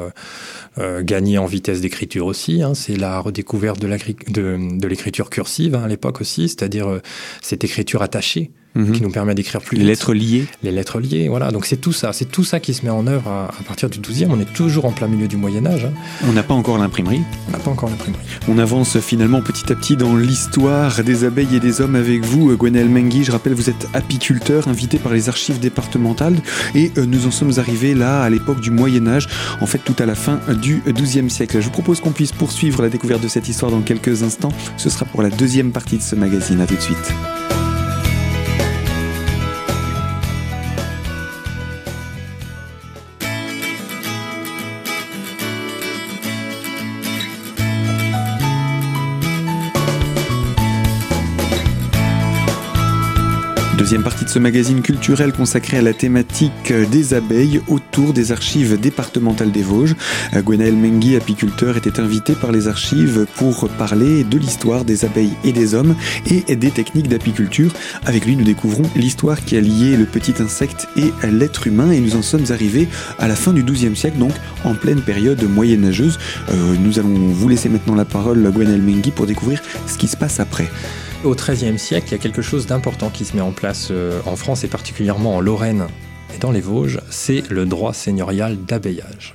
euh, 0.77 1.03
gagner 1.03 1.37
en 1.37 1.45
vitesse 1.45 1.79
d'écriture 1.79 2.25
aussi. 2.25 2.63
Hein. 2.63 2.73
C'est 2.73 2.97
la 2.97 3.21
redécouverte 3.21 3.79
de 3.79 4.87
l'écriture 4.87 5.29
cursive 5.29 5.75
hein, 5.75 5.83
à 5.83 5.87
l'époque 5.87 6.19
aussi, 6.19 6.49
c'est-à-dire 6.49 6.99
cette 7.41 7.63
écriture 7.63 8.01
attachée. 8.01 8.51
Mhm. 8.75 8.91
qui 8.91 9.01
nous 9.01 9.09
permet 9.09 9.33
d'écrire 9.33 9.61
plus 9.61 9.77
Les 9.77 9.85
lettres 9.85 10.13
liées. 10.13 10.45
Les 10.61 10.71
lettres 10.71 10.99
liées, 10.99 11.29
voilà. 11.29 11.51
Donc 11.51 11.65
c'est 11.65 11.77
tout 11.77 11.93
ça, 11.93 12.11
c'est 12.11 12.25
tout 12.25 12.43
ça 12.43 12.59
qui 12.59 12.73
se 12.73 12.83
met 12.83 12.91
en 12.91 13.07
œuvre 13.07 13.29
à, 13.29 13.49
partir 13.65 13.89
du 13.89 13.99
12e. 13.99 14.27
On 14.29 14.39
est 14.39 14.53
toujours 14.53 14.85
en 14.85 14.91
plein 14.91 15.07
milieu 15.07 15.27
du 15.27 15.37
Moyen 15.37 15.65
Âge. 15.65 15.85
Hein. 15.85 15.93
On 16.27 16.33
n'a 16.33 16.43
pas 16.43 16.53
encore 16.53 16.77
l'imprimerie. 16.77 17.21
On 17.47 17.51
n'a 17.51 17.59
pas 17.59 17.71
encore 17.71 17.89
l'imprimerie. 17.89 18.21
On 18.49 18.57
avance 18.57 18.99
finalement 18.99 19.41
petit 19.41 19.71
à 19.71 19.75
petit 19.75 19.95
dans 19.95 20.15
l'histoire 20.15 21.03
des 21.03 21.23
abeilles 21.23 21.55
et 21.55 21.59
des 21.59 21.79
hommes 21.79 21.95
avec 21.95 22.25
vous, 22.25 22.55
Gwenel 22.57 22.89
Mengi. 22.89 23.23
Je 23.23 23.31
rappelle, 23.31 23.53
vous 23.53 23.69
êtes 23.69 23.87
apiculteur, 23.93 24.67
invité 24.67 24.97
par 24.97 25.13
les 25.13 25.29
archives 25.29 25.59
départementales, 25.59 26.35
et 26.73 26.91
euh, 26.97 27.05
nous 27.05 27.27
en 27.27 27.31
sommes 27.31 27.53
arrivés 27.57 27.93
là 27.93 28.23
à 28.23 28.29
l'époque 28.29 28.59
du 28.59 28.71
Moyen 28.71 29.07
Âge, 29.07 29.27
en 29.61 29.65
fait 29.65 29.79
tout 29.79 29.95
à 29.99 30.05
la 30.05 30.15
fin 30.15 30.39
du 30.61 30.81
12e 30.85 31.29
siècle. 31.29 31.59
Je 31.59 31.65
vous 31.65 31.71
propose 31.71 32.01
qu'on 32.01 32.11
puisse 32.11 32.33
poursuivre 32.33 32.81
la 32.81 32.89
découverte 32.89 33.21
de 33.21 33.27
cette 33.27 33.47
histoire 33.47 33.71
dans 33.71 33.81
quelques 33.81 34.23
instants. 34.23 34.51
Ce 34.77 34.89
sera 34.89 35.05
pour 35.05 35.21
la 35.21 35.29
deuxième 35.29 35.71
partie 35.71 35.97
de 35.97 36.03
ce 36.03 36.15
magazine. 36.15 36.59
À 36.59 36.67
tout 36.67 36.75
de 36.75 36.81
suite. 36.81 37.44
Deuxième 53.85 54.01
partie 54.01 54.25
de 54.25 54.31
ce 54.31 54.39
magazine 54.39 54.81
culturel 54.81 55.31
consacré 55.31 55.77
à 55.77 55.83
la 55.83 55.93
thématique 55.93 56.73
des 56.91 57.13
abeilles 57.13 57.61
autour 57.67 58.13
des 58.13 58.31
archives 58.31 58.79
départementales 58.79 59.51
des 59.51 59.61
Vosges. 59.61 59.93
Gwenaël 60.33 60.73
Mengui, 60.73 61.15
apiculteur, 61.15 61.77
était 61.77 61.99
invité 61.99 62.33
par 62.33 62.51
les 62.51 62.67
archives 62.67 63.27
pour 63.35 63.69
parler 63.69 64.23
de 64.23 64.39
l'histoire 64.39 64.85
des 64.85 65.05
abeilles 65.05 65.35
et 65.43 65.51
des 65.51 65.75
hommes 65.75 65.95
et 66.25 66.55
des 66.55 66.71
techniques 66.71 67.09
d'apiculture. 67.09 67.71
Avec 68.07 68.25
lui, 68.25 68.35
nous 68.35 68.43
découvrons 68.43 68.89
l'histoire 68.95 69.45
qui 69.45 69.55
a 69.55 69.61
lié 69.61 69.95
le 69.95 70.05
petit 70.05 70.33
insecte 70.39 70.87
et 70.97 71.13
l'être 71.29 71.67
humain 71.67 71.91
et 71.91 71.99
nous 71.99 72.15
en 72.15 72.23
sommes 72.23 72.45
arrivés 72.49 72.87
à 73.19 73.27
la 73.27 73.35
fin 73.35 73.53
du 73.53 73.61
XIIe 73.61 73.95
siècle, 73.95 74.17
donc 74.17 74.33
en 74.63 74.73
pleine 74.73 75.01
période 75.01 75.43
moyenâgeuse. 75.43 76.17
Euh, 76.49 76.73
nous 76.79 76.97
allons 76.97 77.13
vous 77.13 77.49
laisser 77.49 77.69
maintenant 77.69 77.93
la 77.93 78.05
parole, 78.05 78.51
Gwenaël 78.51 78.81
Mengui, 78.81 79.11
pour 79.11 79.27
découvrir 79.27 79.61
ce 79.85 79.99
qui 79.99 80.07
se 80.07 80.17
passe 80.17 80.39
après. 80.39 80.71
Au 81.25 81.33
XIIIe 81.33 81.79
siècle, 81.79 82.09
il 82.09 82.11
y 82.11 82.15
a 82.15 82.19
quelque 82.19 82.43
chose 82.43 82.67
d'important 82.67 83.09
qui 83.09 83.25
se 83.25 83.35
met 83.35 83.41
en 83.41 83.51
place 83.51 83.87
euh, 83.89 84.21
en 84.27 84.35
France 84.35 84.63
et 84.63 84.67
particulièrement 84.67 85.37
en 85.37 85.41
Lorraine 85.41 85.87
et 86.35 86.37
dans 86.37 86.51
les 86.51 86.61
Vosges, 86.61 86.99
c'est 87.09 87.49
le 87.49 87.65
droit 87.65 87.95
seigneurial 87.95 88.63
d'abbayage. 88.63 89.33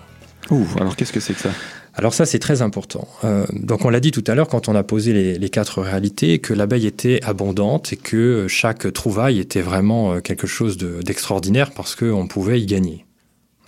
Ouh, 0.50 0.66
alors 0.78 0.94
qu'est-ce 0.94 1.12
que 1.12 1.18
c'est 1.18 1.34
que 1.34 1.40
ça? 1.40 1.50
Alors 1.94 2.14
ça, 2.14 2.26
c'est 2.26 2.38
très 2.38 2.62
important. 2.62 3.08
Euh, 3.24 3.44
donc 3.52 3.84
on 3.84 3.90
l'a 3.90 3.98
dit 3.98 4.12
tout 4.12 4.22
à 4.28 4.36
l'heure 4.36 4.46
quand 4.46 4.68
on 4.68 4.76
a 4.76 4.84
posé 4.84 5.36
les, 5.36 5.50
quatre 5.50 5.82
réalités, 5.82 6.38
que 6.38 6.54
l'abeille 6.54 6.86
était 6.86 7.18
abondante 7.24 7.92
et 7.92 7.96
que 7.96 8.46
chaque 8.46 8.92
trouvaille 8.92 9.40
était 9.40 9.60
vraiment 9.60 10.12
euh, 10.12 10.20
quelque 10.20 10.46
chose 10.46 10.76
d'extraordinaire 10.78 11.72
parce 11.72 11.96
qu'on 11.96 12.28
pouvait 12.28 12.60
y 12.60 12.66
gagner. 12.66 13.04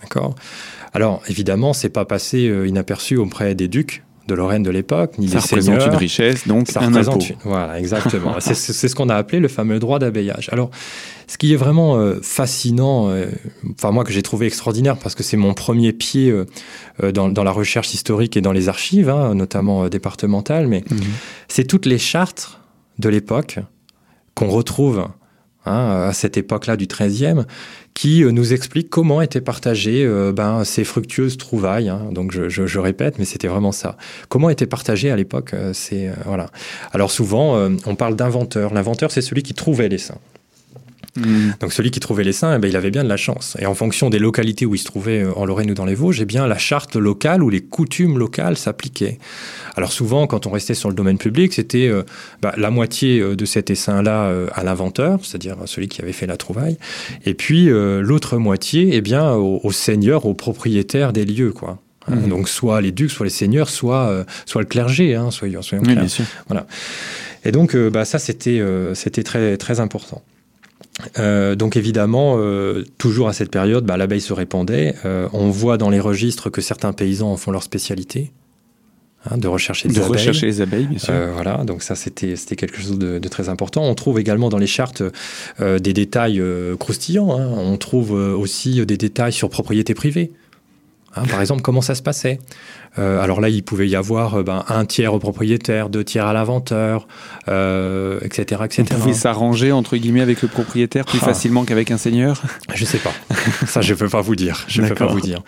D'accord? 0.01 0.35
Alors 0.93 1.21
évidemment, 1.27 1.73
c'est 1.73 1.89
pas 1.89 2.05
passé 2.05 2.43
inaperçu 2.65 3.17
auprès 3.17 3.53
des 3.53 3.67
ducs, 3.67 4.01
de 4.27 4.35
Lorraine 4.35 4.63
de 4.63 4.69
l'époque, 4.69 5.17
ni 5.17 5.27
ça 5.27 5.39
des 5.39 5.41
représente 5.41 5.85
une 5.85 5.95
richesse, 5.95 6.47
donc 6.47 6.69
ça 6.69 6.81
un 6.81 6.95
impôt. 6.95 7.19
Voilà, 7.43 7.79
exactement. 7.79 8.35
c'est 8.39 8.55
ce 8.55 8.95
qu'on 8.95 9.09
a 9.09 9.15
appelé 9.15 9.39
le 9.39 9.49
fameux 9.49 9.79
droit 9.79 9.99
d'abbayage. 9.99 10.49
Alors, 10.51 10.71
ce 11.27 11.37
qui 11.37 11.53
est 11.53 11.57
vraiment 11.57 11.97
euh, 11.97 12.19
fascinant, 12.21 13.09
euh, 13.09 13.25
enfin 13.71 13.91
moi 13.91 14.03
que 14.03 14.13
j'ai 14.13 14.21
trouvé 14.21 14.47
extraordinaire 14.47 14.97
parce 14.97 15.15
que 15.15 15.23
c'est 15.23 15.37
mon 15.37 15.53
premier 15.53 15.91
pied 15.91 16.31
euh, 16.31 17.11
dans, 17.11 17.27
dans, 17.29 17.43
la 17.43 17.51
recherche 17.51 17.93
historique 17.93 18.37
et 18.37 18.41
dans 18.41 18.53
les 18.53 18.69
archives, 18.69 19.09
hein, 19.09 19.35
notamment 19.35 19.89
départementales, 19.89 20.67
mais 20.67 20.83
mhm. 20.89 20.99
c'est 21.47 21.65
toutes 21.65 21.85
les 21.85 21.97
chartes 21.97 22.59
de 22.99 23.09
l'époque 23.09 23.59
qu'on 24.35 24.47
retrouve 24.47 25.07
Hein, 25.65 26.07
à 26.09 26.13
cette 26.13 26.35
époque-là 26.35 26.75
du 26.75 26.87
XIIIe, 26.87 27.45
qui 27.93 28.23
euh, 28.23 28.31
nous 28.31 28.51
explique 28.51 28.89
comment 28.89 29.21
étaient 29.21 29.39
partagées 29.39 30.03
euh, 30.05 30.33
ben, 30.33 30.65
ces 30.65 30.83
fructueuses 30.83 31.37
trouvailles. 31.37 31.87
Hein. 31.87 32.09
donc 32.11 32.33
je, 32.33 32.79
répète, 32.79 33.17
mais 33.17 33.23
c'était 33.23 33.47
vraiment 33.47 33.71
ça. 33.71 33.97
Comment 34.27 34.49
étaient 34.49 34.65
partagées 34.65 35.09
à 35.09 35.15
l'époque 35.15 35.53
euh, 35.53 35.71
c'est 35.73 36.11
voilà. 36.25 36.47
Alors 36.91 37.11
souvent, 37.11 37.69
on 37.85 37.95
parle 37.95 38.15
d'inventeur. 38.15 38.73
L'inventeur, 38.73 39.11
c'est 39.11 39.21
celui 39.21 39.43
qui 39.43 39.53
trouvait 39.53 39.89
les 39.89 39.97
saints. 39.97 40.19
Hmm. 41.15 41.51
Donc 41.59 41.73
celui 41.73 41.91
qui 41.91 41.99
trouvait 41.99 42.23
les 42.23 42.31
saints, 42.31 42.55
eh 42.55 42.59
ben, 42.59 42.67
il 42.67 42.75
avait 42.75 42.89
bien 42.89 43.03
de 43.03 43.09
la 43.09 43.17
chance. 43.17 43.55
Et 43.59 43.65
en 43.65 43.75
fonction 43.75 44.09
des 44.09 44.19
localités 44.19 44.65
où 44.65 44.73
il 44.73 44.79
se 44.79 44.85
trouvait 44.85 45.23
euh, 45.23 45.33
en 45.35 45.45
Lorraine 45.45 45.69
ou 45.69 45.75
dans 45.75 45.85
les 45.85 45.95
Vosges, 45.95 46.21
eh 46.21 46.25
bien 46.25 46.47
la 46.47 46.57
charte 46.57 46.95
locale 46.95 47.43
ou 47.43 47.49
les 47.49 47.61
coutumes 47.61 48.17
locales 48.17 48.57
s'appliquaient. 48.57 49.19
Alors 49.75 49.91
souvent, 49.91 50.25
quand 50.27 50.47
on 50.47 50.51
restait 50.51 50.73
sur 50.73 50.89
le 50.89 50.95
domaine 50.95 51.17
public, 51.17 51.53
c'était 51.53 51.87
euh, 51.87 52.03
bah, 52.41 52.53
la 52.57 52.71
moitié 52.71 53.19
euh, 53.19 53.35
de 53.35 53.45
cet 53.45 53.69
essaim-là 53.69 54.31
à 54.53 54.63
l'inventeur, 54.63 55.19
c'est-à-dire 55.23 55.57
celui 55.65 55.87
qui 55.87 56.01
avait 56.01 56.13
fait 56.13 56.25
la 56.25 56.37
trouvaille, 56.37 56.77
et 57.25 57.33
puis 57.33 57.67
l'autre 57.67 58.37
moitié, 58.37 58.89
eh 58.93 59.01
bien 59.01 59.33
au, 59.33 59.59
au, 59.63 59.71
seigneur, 59.71 60.25
au 60.25 60.33
propriétaire 60.33 61.13
des 61.13 61.25
lieux, 61.25 61.51
quoi. 61.51 61.79
Hmm. 62.07 62.27
Donc 62.27 62.49
soit 62.49 62.81
les 62.81 62.91
ducs, 62.91 63.11
soit 63.11 63.25
les 63.25 63.29
seigneurs, 63.29 63.69
soit 63.69 64.25
soit 64.45 64.61
le 64.61 64.67
clergé, 64.67 65.15
hein, 65.15 65.31
soyons, 65.31 65.61
soyons 65.61 65.83
oui, 65.85 65.95
bien 65.95 66.07
sûr. 66.07 66.25
Voilà. 66.47 66.65
Et 67.45 67.51
donc 67.51 67.75
bah, 67.75 68.05
ça 68.05 68.19
c'était 68.19 68.61
c'était 68.93 69.23
très 69.23 69.57
très 69.57 69.79
important. 69.79 70.21
Euh, 71.19 71.55
donc 71.55 71.75
évidemment, 71.75 72.35
euh, 72.37 72.83
toujours 72.97 73.27
à 73.27 73.33
cette 73.33 73.51
période, 73.51 73.85
bah, 73.85 73.97
l'abeille 73.97 74.21
se 74.21 74.33
répandait. 74.33 74.95
Euh, 75.05 75.27
on 75.33 75.49
voit 75.49 75.77
dans 75.77 75.89
les 75.89 75.99
registres 75.99 76.49
que 76.49 76.61
certains 76.61 76.93
paysans 76.93 77.31
en 77.31 77.37
font 77.37 77.51
leur 77.51 77.63
spécialité. 77.63 78.31
Hein, 79.29 79.37
de 79.37 79.47
rechercher 79.47 79.87
des 79.87 79.95
de 79.95 79.99
abeilles. 80.01 80.11
rechercher 80.11 80.45
les 80.47 80.61
abeilles, 80.61 80.85
bien 80.85 80.99
sûr. 80.99 81.13
voilà, 81.33 81.63
donc 81.63 81.81
ça 81.81 81.95
c'était 81.95 82.35
quelque 82.57 82.77
chose 82.77 82.99
de, 82.99 83.19
très 83.29 83.47
important. 83.47 83.83
On 83.83 83.95
trouve 83.95 84.19
également 84.19 84.49
dans 84.49 84.57
les 84.57 84.67
chartes 84.67 85.01
des 85.59 85.93
détails 85.93 86.43
croustillants. 86.77 87.39
Hein. 87.39 87.47
On 87.55 87.77
trouve 87.77 88.11
aussi 88.11 88.85
des 88.85 88.97
détails 88.97 89.31
sur 89.31 89.49
propriété 89.49 89.93
privée. 89.93 90.33
Hein, 91.15 91.23
par 91.29 91.41
exemple, 91.41 91.61
comment 91.61 91.81
ça 91.81 91.95
se 91.95 92.01
passait? 92.01 92.39
Euh, 92.97 93.21
Alors 93.21 93.41
là, 93.41 93.49
il 93.49 93.63
pouvait 93.63 93.87
y 93.87 93.95
avoir 93.95 94.35
euh, 94.35 94.43
ben, 94.43 94.65
un 94.67 94.85
tiers 94.85 95.13
au 95.13 95.19
propriétaire, 95.19 95.89
deux 95.89 96.03
tiers 96.03 96.25
à 96.25 96.33
l'inventeur, 96.33 97.07
euh, 97.47 98.19
etc., 98.21 98.61
etc. 98.65 98.83
On 98.91 98.95
pouvait 98.95 99.13
s'arranger 99.13 99.71
entre 99.71 99.97
guillemets 99.97 100.21
avec 100.21 100.41
le 100.41 100.47
propriétaire 100.47 101.05
plus 101.05 101.19
ah. 101.21 101.25
facilement 101.25 101.65
qu'avec 101.65 101.91
un 101.91 101.97
seigneur? 101.97 102.41
Je 102.73 102.85
sais 102.85 102.97
pas. 102.97 103.13
ça, 103.67 103.81
je 103.81 103.93
peux 103.93 104.09
pas 104.09 104.21
vous 104.21 104.35
dire. 104.35 104.65
Je 104.67 104.81
peux 104.81 104.95
pas 104.95 105.07
vous 105.07 105.21
dire. 105.21 105.41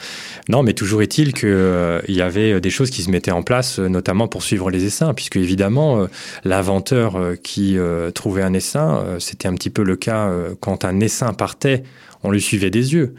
Non, 0.50 0.64
mais 0.64 0.74
toujours 0.74 1.02
est-il 1.02 1.34
qu'il 1.34 2.04
y 2.10 2.22
avait 2.22 2.60
des 2.62 2.70
choses 2.70 2.90
qui 2.90 3.02
se 3.02 3.10
mettaient 3.10 3.32
en 3.32 3.44
place, 3.44 3.80
notamment 3.80 4.28
pour 4.28 4.44
suivre 4.44 4.70
les 4.70 4.86
essaims, 4.86 5.14
puisque 5.14 5.38
évidemment, 5.38 6.08
l'inventeur 6.44 7.18
qui 7.44 7.78
trouvait 8.14 8.44
un 8.44 8.54
essaim, 8.54 9.04
c'était 9.20 9.48
un 9.48 9.54
petit 9.54 9.70
peu 9.70 9.84
le 9.84 9.96
cas 9.96 10.32
quand 10.60 10.86
un 10.86 11.00
essaim 11.00 11.34
partait, 11.34 11.84
on 12.24 12.32
lui 12.32 12.42
suivait 12.42 12.70
des 12.70 12.94
yeux 12.94 13.16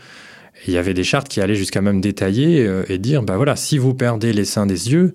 il 0.66 0.74
y 0.74 0.78
avait 0.78 0.94
des 0.94 1.04
chartes 1.04 1.28
qui 1.28 1.40
allaient 1.40 1.54
jusqu'à 1.54 1.80
même 1.80 2.00
détailler 2.00 2.66
euh, 2.66 2.84
et 2.88 2.98
dire, 2.98 3.22
ben 3.22 3.36
voilà, 3.36 3.56
si 3.56 3.78
vous 3.78 3.94
perdez 3.94 4.32
l'essaim 4.32 4.66
des 4.66 4.92
yeux, 4.92 5.14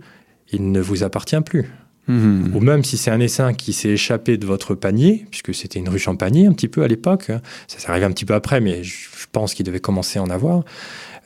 il 0.51 0.71
ne 0.71 0.81
vous 0.81 1.03
appartient 1.03 1.41
plus. 1.41 1.69
Mmh. 2.07 2.55
Ou 2.55 2.60
même 2.60 2.83
si 2.83 2.98
c'est 2.98 3.12
un 3.12 3.19
essaim 3.19 3.53
qui 3.53 3.74
s'est 3.74 3.89
échappé 3.89 4.38
de 4.38 4.45
votre 4.45 4.75
panier, 4.75 5.25
puisque 5.29 5.53
c'était 5.53 5.79
une 5.79 5.89
ruche 5.89 6.07
en 6.07 6.15
panier 6.15 6.48
un 6.48 6.53
petit 6.53 6.67
peu 6.67 6.83
à 6.83 6.88
l'époque, 6.88 7.29
hein, 7.29 7.41
ça 7.67 7.79
s'est 7.79 7.89
arrivé 7.89 8.05
un 8.05 8.12
petit 8.12 8.25
peu 8.25 8.33
après, 8.33 8.60
mais 8.60 8.83
je 8.83 9.07
pense 9.31 9.53
qu'il 9.53 9.65
devait 9.65 9.79
commencer 9.79 10.19
à 10.19 10.24
en 10.24 10.29
avoir. 10.29 10.63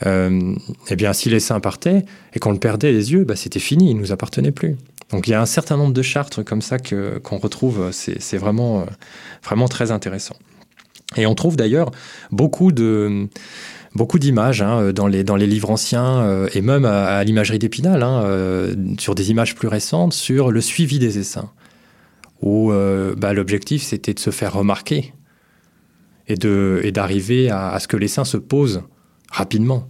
Euh, 0.06 0.54
eh 0.90 0.96
bien, 0.96 1.14
si 1.14 1.30
l'essaim 1.30 1.60
partait 1.60 2.06
et 2.34 2.40
qu'on 2.40 2.52
le 2.52 2.60
perdait 2.60 2.92
les 2.92 3.14
yeux, 3.14 3.24
bah, 3.24 3.36
c'était 3.36 3.60
fini, 3.60 3.92
il 3.92 3.96
ne 3.96 4.02
nous 4.02 4.12
appartenait 4.12 4.52
plus. 4.52 4.76
Donc 5.12 5.28
il 5.28 5.32
y 5.32 5.34
a 5.34 5.42
un 5.42 5.46
certain 5.46 5.78
nombre 5.78 5.94
de 5.94 6.02
chartes 6.02 6.44
comme 6.44 6.62
ça 6.62 6.78
que, 6.78 7.20
qu'on 7.20 7.38
retrouve, 7.38 7.92
c'est, 7.92 8.38
vraiment, 8.38 8.82
euh, 8.82 8.86
vraiment 9.44 9.68
très 9.68 9.92
intéressant. 9.92 10.36
Et 11.16 11.26
on 11.26 11.36
trouve 11.36 11.56
d'ailleurs 11.56 11.92
beaucoup 12.32 12.72
de, 12.72 13.28
beaucoup 13.96 14.20
d'images 14.20 14.62
hein, 14.62 14.92
dans, 14.92 15.08
les, 15.08 15.24
dans 15.24 15.36
les 15.36 15.48
livres 15.48 15.72
anciens 15.72 16.22
euh, 16.22 16.50
et 16.54 16.62
même 16.62 16.86
à, 16.86 17.24
l'imagerie 17.24 17.60
d'Épinal, 17.60 18.04
hein, 18.04 18.24
euh, 18.26 18.76
sur 19.00 19.16
des 19.16 19.32
images 19.32 19.56
plus 19.56 19.68
récentes, 19.68 20.14
sur 20.14 20.52
le 20.52 20.62
suivi 20.62 21.00
des 21.00 21.18
essaims, 21.18 21.50
où 22.42 22.72
euh, 22.72 23.16
bah, 23.18 23.34
l'objectif 23.34 23.82
c'était 23.84 24.14
de 24.14 24.20
se 24.20 24.30
faire 24.30 24.54
remarquer. 24.54 25.14
et 26.28 26.92
d'arriver 26.92 27.50
à, 27.50 27.70
à 27.70 27.80
ce 27.80 27.88
que 27.88 27.98
l'essaim 27.98 28.26
se 28.26 28.38
pose 28.38 28.84
rapidement 29.32 29.88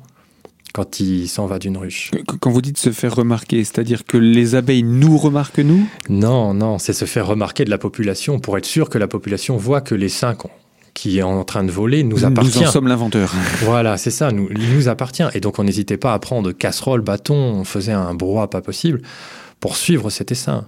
quand 0.74 1.00
il 1.00 1.30
s'en 1.30 1.46
va 1.46 1.58
d'une 1.58 1.78
ruche. 1.78 2.12
Quand 2.42 2.52
vous 2.52 2.62
dites 2.62 2.78
se 2.78 2.92
faire 2.92 3.16
remarquer, 3.16 3.64
c'est-à-dire 3.64 4.06
que 4.06 4.18
les 4.18 4.56
abeilles 4.56 4.84
nous 4.84 5.18
remarquent 5.18 5.60
nous? 5.60 5.88
Non, 6.10 6.54
non, 6.54 6.80
c'est 6.80 6.92
se 6.92 7.06
faire 7.06 7.28
remarquer 7.28 7.64
de 7.64 7.70
la 7.70 7.78
population 7.78 8.40
pour 8.40 8.58
être 8.58 8.66
sûr 8.66 8.90
que 8.90 8.98
la 8.98 9.08
population 9.08 9.56
voit 9.56 9.80
que 9.80 9.96
les 9.96 10.10
cinq 10.10 10.44
qui 10.96 11.20
est 11.20 11.24
en 11.24 11.44
train 11.44 11.64
de 11.64 11.70
voler 11.70 12.04
nous 12.04 12.26
appartient. 12.26 12.60
Nous 12.60 12.68
en 12.68 12.72
sommes 12.72 12.88
l'inventeur. 12.88 13.32
Voilà, 13.62 13.98
c'est 13.98 14.10
ça, 14.10 14.32
nous, 14.32 14.50
il 14.50 14.74
nous 14.74 14.88
appartient. 14.88 15.28
Et 15.36 15.42
donc 15.42 15.60
on 15.60 15.64
n'hésitait 15.64 15.98
pas 15.98 16.14
à 16.14 16.20
prendre 16.20 16.52
casserole, 16.52 17.02
bâton, 17.02 17.36
on 17.36 17.64
faisait 17.64 17.92
un 17.92 18.16
brouhaha 18.16 18.48
pas 18.48 18.62
possible 18.62 19.02
pour 19.60 19.76
suivre 19.76 20.10
cet 20.10 20.32
essaim. 20.32 20.66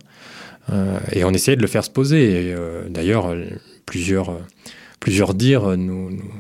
Euh, 0.72 1.00
et 1.14 1.24
on 1.24 1.32
essayait 1.32 1.56
de 1.56 1.62
le 1.62 1.68
faire 1.68 1.86
se 1.86 1.90
poser. 1.90 2.54
Euh, 2.54 2.84
d'ailleurs, 2.90 3.34
plusieurs, 3.86 4.38
plusieurs 5.00 5.34
dires 5.34 5.78
nous, 5.78 6.12
nous 6.12 6.32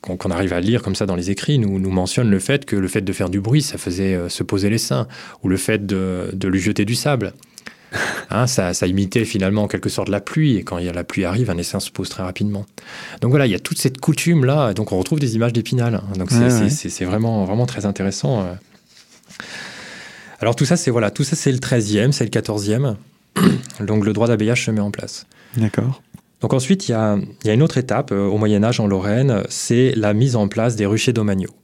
qu'on 0.00 0.30
arrive 0.30 0.52
à 0.52 0.60
lire 0.60 0.82
comme 0.82 0.94
ça 0.94 1.06
dans 1.06 1.16
les 1.16 1.30
écrits, 1.30 1.58
nous, 1.58 1.78
nous 1.78 1.90
mentionne 1.90 2.30
le 2.30 2.38
fait 2.38 2.64
que 2.64 2.76
le 2.76 2.88
fait 2.88 3.00
de 3.00 3.12
faire 3.12 3.30
du 3.30 3.40
bruit, 3.40 3.62
ça 3.62 3.78
faisait 3.78 4.14
euh, 4.14 4.28
se 4.28 4.42
poser 4.42 4.70
les 4.70 4.78
seins, 4.78 5.08
ou 5.42 5.48
le 5.48 5.56
fait 5.56 5.86
de, 5.86 6.30
de 6.32 6.48
lui 6.48 6.60
jeter 6.60 6.84
du 6.84 6.94
sable. 6.94 7.32
Hein, 8.30 8.46
ça, 8.46 8.74
ça, 8.74 8.86
imitait 8.86 9.24
finalement 9.24 9.64
en 9.64 9.68
quelque 9.68 9.88
sorte 9.88 10.08
la 10.08 10.20
pluie, 10.20 10.56
et 10.56 10.64
quand 10.64 10.78
il 10.78 10.86
y 10.86 10.88
a 10.88 10.92
la 10.92 11.04
pluie 11.04 11.24
arrive, 11.24 11.50
un 11.50 11.58
essaim 11.58 11.80
se 11.80 11.90
pose 11.90 12.08
très 12.08 12.22
rapidement. 12.22 12.66
Donc 13.20 13.30
voilà, 13.30 13.46
il 13.46 13.52
y 13.52 13.54
a 13.54 13.60
toute 13.60 13.78
cette 13.78 14.00
coutume-là, 14.00 14.74
donc 14.74 14.92
on 14.92 14.98
retrouve 14.98 15.20
des 15.20 15.36
images 15.36 15.52
d'épinal. 15.52 15.94
Hein. 15.94 16.18
donc 16.18 16.30
c'est 16.30 17.04
vraiment, 17.04 17.44
vraiment 17.44 17.66
très 17.66 17.86
intéressant. 17.86 18.42
Euh. 18.42 18.54
Alors 20.40 20.56
tout 20.56 20.64
ça, 20.64 20.76
c'est 20.76 20.90
voilà, 20.90 21.10
tout 21.10 21.24
ça 21.24 21.36
c'est 21.36 21.52
le 21.52 21.58
13e, 21.58 22.12
c'est 22.12 22.24
le 22.24 22.30
14e. 22.30 22.96
Donc 23.80 24.04
le 24.04 24.12
droit 24.12 24.28
d'abbayage 24.28 24.64
se 24.64 24.70
met 24.70 24.80
en 24.80 24.90
place. 24.90 25.26
D'accord. 25.56 26.02
Donc 26.40 26.52
ensuite, 26.52 26.88
il 26.88 26.92
y 26.92 26.94
a, 26.94 27.18
une 27.44 27.62
autre 27.62 27.78
étape 27.78 28.12
euh, 28.12 28.26
au 28.26 28.36
Moyen 28.36 28.62
Âge 28.62 28.78
en 28.78 28.86
Lorraine, 28.86 29.42
c'est 29.48 29.94
la 29.96 30.12
mise 30.12 30.36
en 30.36 30.46
place 30.46 30.76
des 30.76 30.86
ruchers 30.86 31.12
domaniaux. 31.12 31.54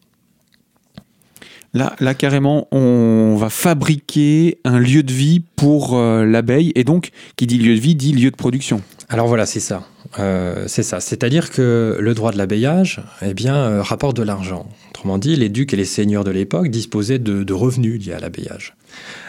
Là, 1.73 2.15
carrément, 2.15 2.67
on 2.73 3.37
va 3.39 3.49
fabriquer 3.49 4.59
un 4.65 4.81
lieu 4.81 5.05
de 5.05 5.13
vie 5.13 5.41
pour 5.55 5.97
euh, 5.97 6.25
l'abeille, 6.25 6.73
et 6.75 6.83
donc, 6.83 7.11
qui 7.37 7.47
dit 7.47 7.59
lieu 7.59 7.77
de 7.77 7.81
vie, 7.81 7.95
dit 7.95 8.13
lieu 8.13 8.33
de 8.33 8.37
production. 8.37 8.83
Alors 9.09 9.29
voilà, 9.29 9.47
c'est 9.47 9.61
ça. 9.61 9.87
Euh, 10.19 10.65
c'est 10.67 10.83
ça. 10.83 10.99
C'est-à-dire 10.99 11.51
que 11.51 11.97
le 12.01 12.15
droit 12.15 12.33
de 12.33 12.39
l'abbayage, 12.39 13.03
eh 13.23 13.35
bien, 13.35 13.83
rapporte 13.83 14.17
de 14.17 14.25
l'argent. 14.25 14.69
Autrement 14.91 15.19
dit, 15.19 15.37
les 15.37 15.49
ducs 15.49 15.73
et 15.73 15.77
les 15.77 15.85
seigneurs 15.85 16.25
de 16.25 16.33
l'époque 16.33 16.69
disposaient 16.69 17.21
de, 17.21 17.53
revenus 17.53 18.05
liés 18.05 18.15
à 18.15 18.21
l'abbayage. 18.21 18.75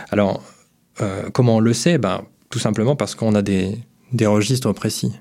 Alors, 0.10 0.42
comment 1.34 1.58
on 1.58 1.60
le 1.60 1.74
sait? 1.74 1.98
Ben, 1.98 2.24
Tout 2.50 2.60
simplement 2.60 2.96
parce 2.96 3.14
qu'on 3.14 3.36
a 3.36 3.42
des 3.44 3.76
registres 4.26 4.72
précis 4.74 5.14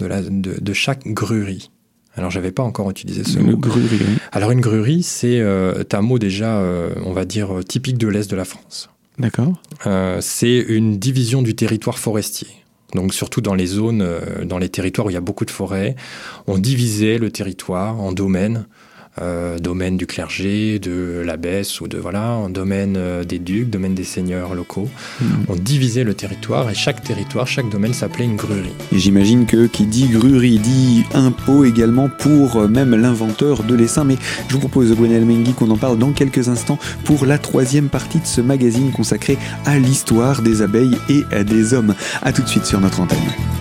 de, 0.00 0.60
de, 0.60 0.72
chaque 0.72 1.06
gruerie. 1.06 1.70
Alors, 2.16 2.30
j'avais 2.30 2.52
pas 2.52 2.62
encore 2.62 2.90
utilisé 2.90 3.24
ce 3.24 3.38
mot. 3.38 3.56
Gruerie. 3.56 4.00
Alors, 4.32 4.50
une 4.52 4.60
gruerie, 4.60 5.02
c'est 5.02 5.40
euh, 5.40 5.82
un 5.92 6.02
mot 6.02 6.18
déjà, 6.18 6.58
euh, 6.58 6.90
on 7.04 7.12
va 7.12 7.24
dire, 7.24 7.58
euh, 7.58 7.62
typique 7.62 7.98
de 7.98 8.08
l'Est 8.08 8.30
de 8.30 8.36
la 8.36 8.44
France. 8.44 8.88
D'accord. 9.18 9.52
c'est 10.20 10.58
une 10.58 10.98
division 10.98 11.42
du 11.42 11.54
territoire 11.54 11.98
forestier. 11.98 12.48
Donc, 12.94 13.14
surtout 13.14 13.40
dans 13.40 13.54
les 13.54 13.66
zones, 13.66 14.04
dans 14.44 14.58
les 14.58 14.68
territoires 14.68 15.06
où 15.06 15.10
il 15.10 15.14
y 15.14 15.16
a 15.16 15.20
beaucoup 15.20 15.44
de 15.44 15.52
forêts, 15.52 15.94
on 16.48 16.58
divisait 16.58 17.18
le 17.18 17.30
territoire 17.30 18.00
en 18.00 18.10
domaines 18.10 18.66
euh, 19.22 19.58
domaine 19.60 19.96
du 19.96 20.06
clergé, 20.06 20.80
de 20.80 21.22
l'abbesse 21.24 21.80
ou 21.80 21.86
de 21.86 21.98
voilà, 21.98 22.32
en 22.32 22.48
domaine 22.48 22.96
euh, 22.96 23.22
des 23.22 23.38
ducs, 23.38 23.70
domaine 23.70 23.94
des 23.94 24.02
seigneurs 24.02 24.54
locaux. 24.54 24.90
Hmm. 25.20 25.44
On 25.48 25.54
divisait 25.54 26.02
le 26.02 26.14
territoire 26.14 26.68
et 26.68 26.74
chaque 26.74 27.02
territoire, 27.02 27.46
chaque 27.46 27.68
domaine 27.68 27.94
s'appelait 27.94 28.24
une 28.24 28.34
gruerie. 28.34 28.72
Et 28.92 28.98
j'imagine 28.98 29.46
que 29.46 29.66
qui 29.66 29.86
dit 29.86 30.08
gruerie 30.08 30.58
dit 30.58 31.04
impôt 31.14 31.64
également 31.64 32.08
pour 32.08 32.56
euh, 32.56 32.66
même 32.66 32.94
l'inventeur 32.96 33.62
de 33.62 33.74
l'essaim. 33.74 34.02
Mais 34.02 34.16
je 34.48 34.54
vous 34.54 34.60
propose, 34.60 34.92
Gwenel 34.92 35.24
Mengi, 35.24 35.52
qu'on 35.52 35.70
en 35.70 35.76
parle 35.76 35.98
dans 35.98 36.10
quelques 36.10 36.48
instants 36.48 36.78
pour 37.04 37.24
la 37.24 37.38
troisième 37.38 37.90
partie 37.90 38.18
de 38.18 38.26
ce 38.26 38.40
magazine 38.40 38.90
consacré 38.90 39.38
à 39.64 39.78
l'histoire 39.78 40.42
des 40.42 40.60
abeilles 40.60 40.98
et 41.08 41.44
des 41.44 41.72
hommes. 41.72 41.94
A 42.22 42.32
tout 42.32 42.42
de 42.42 42.48
suite 42.48 42.64
sur 42.64 42.80
notre 42.80 43.00
antenne. 43.00 43.53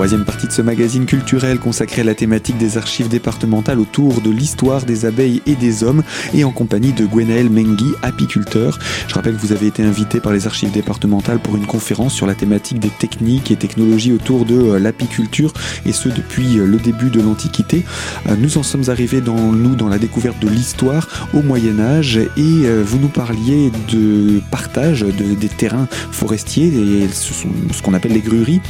Troisième 0.00 0.24
partie 0.24 0.46
de 0.46 0.52
ce 0.52 0.62
magazine 0.62 1.04
culturel 1.04 1.58
consacré 1.58 2.00
à 2.00 2.04
la 2.04 2.14
thématique 2.14 2.56
des 2.56 2.78
archives 2.78 3.08
départementales 3.08 3.78
autour 3.78 4.22
de 4.22 4.30
l'histoire 4.30 4.86
des 4.86 5.04
abeilles 5.04 5.42
et 5.44 5.56
des 5.56 5.84
hommes 5.84 6.02
et 6.32 6.42
en 6.42 6.52
compagnie 6.52 6.94
de 6.94 7.04
Gwenaël 7.04 7.50
Mengi, 7.50 7.92
apiculteur. 8.00 8.78
Je 9.08 9.14
rappelle 9.14 9.34
que 9.34 9.40
vous 9.42 9.52
avez 9.52 9.66
été 9.66 9.82
invité 9.82 10.18
par 10.18 10.32
les 10.32 10.46
archives 10.46 10.70
départementales 10.70 11.38
pour 11.38 11.54
une 11.54 11.66
conférence 11.66 12.14
sur 12.14 12.26
la 12.26 12.34
thématique 12.34 12.78
des 12.78 12.88
techniques 12.88 13.50
et 13.50 13.56
technologies 13.56 14.14
autour 14.14 14.46
de 14.46 14.54
euh, 14.54 14.78
l'apiculture 14.78 15.52
et 15.84 15.92
ce 15.92 16.08
depuis 16.08 16.58
euh, 16.58 16.64
le 16.64 16.78
début 16.78 17.10
de 17.10 17.20
l'Antiquité. 17.20 17.84
Euh, 18.26 18.36
nous 18.38 18.56
en 18.56 18.62
sommes 18.62 18.88
arrivés 18.88 19.20
dans 19.20 19.52
nous 19.52 19.74
dans 19.74 19.90
la 19.90 19.98
découverte 19.98 20.40
de 20.40 20.48
l'histoire 20.48 21.28
au 21.34 21.42
Moyen 21.42 21.78
Âge 21.78 22.16
et 22.16 22.30
vous 22.38 22.98
nous 22.98 23.08
parliez 23.08 23.70
de 23.92 24.40
partage 24.50 25.02
de, 25.02 25.34
des 25.34 25.48
terrains 25.48 25.88
forestiers 26.10 26.68
et 26.68 27.08
ce 27.12 27.34
sont 27.34 27.48
ce 27.70 27.82
qu'on 27.82 27.92
appelle 27.92 28.12
les 28.12 28.20
grueries 28.20 28.62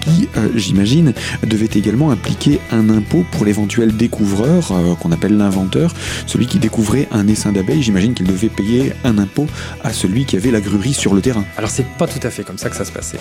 qui, 0.00 0.28
j'imagine, 0.54 0.77
j'imagine, 0.78 1.12
devait 1.44 1.68
également 1.74 2.12
impliquer 2.12 2.60
un 2.70 2.88
impôt 2.88 3.24
pour 3.32 3.44
l'éventuel 3.44 3.96
découvreur, 3.96 4.70
euh, 4.70 4.94
qu'on 4.94 5.10
appelle 5.10 5.36
l'inventeur, 5.36 5.92
celui 6.26 6.46
qui 6.46 6.60
découvrait 6.60 7.08
un 7.10 7.26
essaim 7.26 7.50
d'abeilles. 7.50 7.82
J'imagine 7.82 8.14
qu'il 8.14 8.26
devait 8.26 8.48
payer 8.48 8.92
un 9.02 9.18
impôt 9.18 9.46
à 9.82 9.92
celui 9.92 10.24
qui 10.24 10.36
avait 10.36 10.52
la 10.52 10.60
gruerie 10.60 10.94
sur 10.94 11.14
le 11.14 11.20
terrain. 11.20 11.44
Alors 11.56 11.70
c'est 11.70 11.86
pas 11.98 12.06
tout 12.06 12.24
à 12.24 12.30
fait 12.30 12.44
comme 12.44 12.58
ça 12.58 12.70
que 12.70 12.76
ça 12.76 12.84
se 12.84 12.92
passait. 12.92 13.18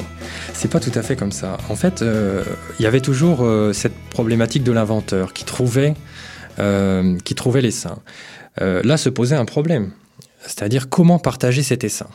C'est 0.54 0.70
pas 0.70 0.80
tout 0.80 0.92
à 0.94 1.02
fait 1.02 1.16
comme 1.16 1.32
ça. 1.32 1.58
En 1.70 1.76
fait, 1.76 2.04
euh, 2.04 2.44
il 2.80 2.84
y 2.84 2.86
avait 2.86 3.02
toujours 3.02 3.40
euh, 3.42 3.74
cette 3.74 3.96
problématique 4.12 4.64
de 4.64 4.72
l'inventeur 4.72 5.34
qui 5.34 5.44
trouvait, 5.44 5.96
qui 7.24 7.36
trouvait 7.36 7.62
l'essaim. 7.62 7.98
là 8.60 8.98
se 8.98 9.10
posait 9.10 9.36
un 9.36 9.46
problème, 9.46 9.92
c'est-à-dire 10.42 10.90
comment 10.90 11.20
partager 11.20 11.62
cet 11.62 11.84
essaim? 11.84 12.10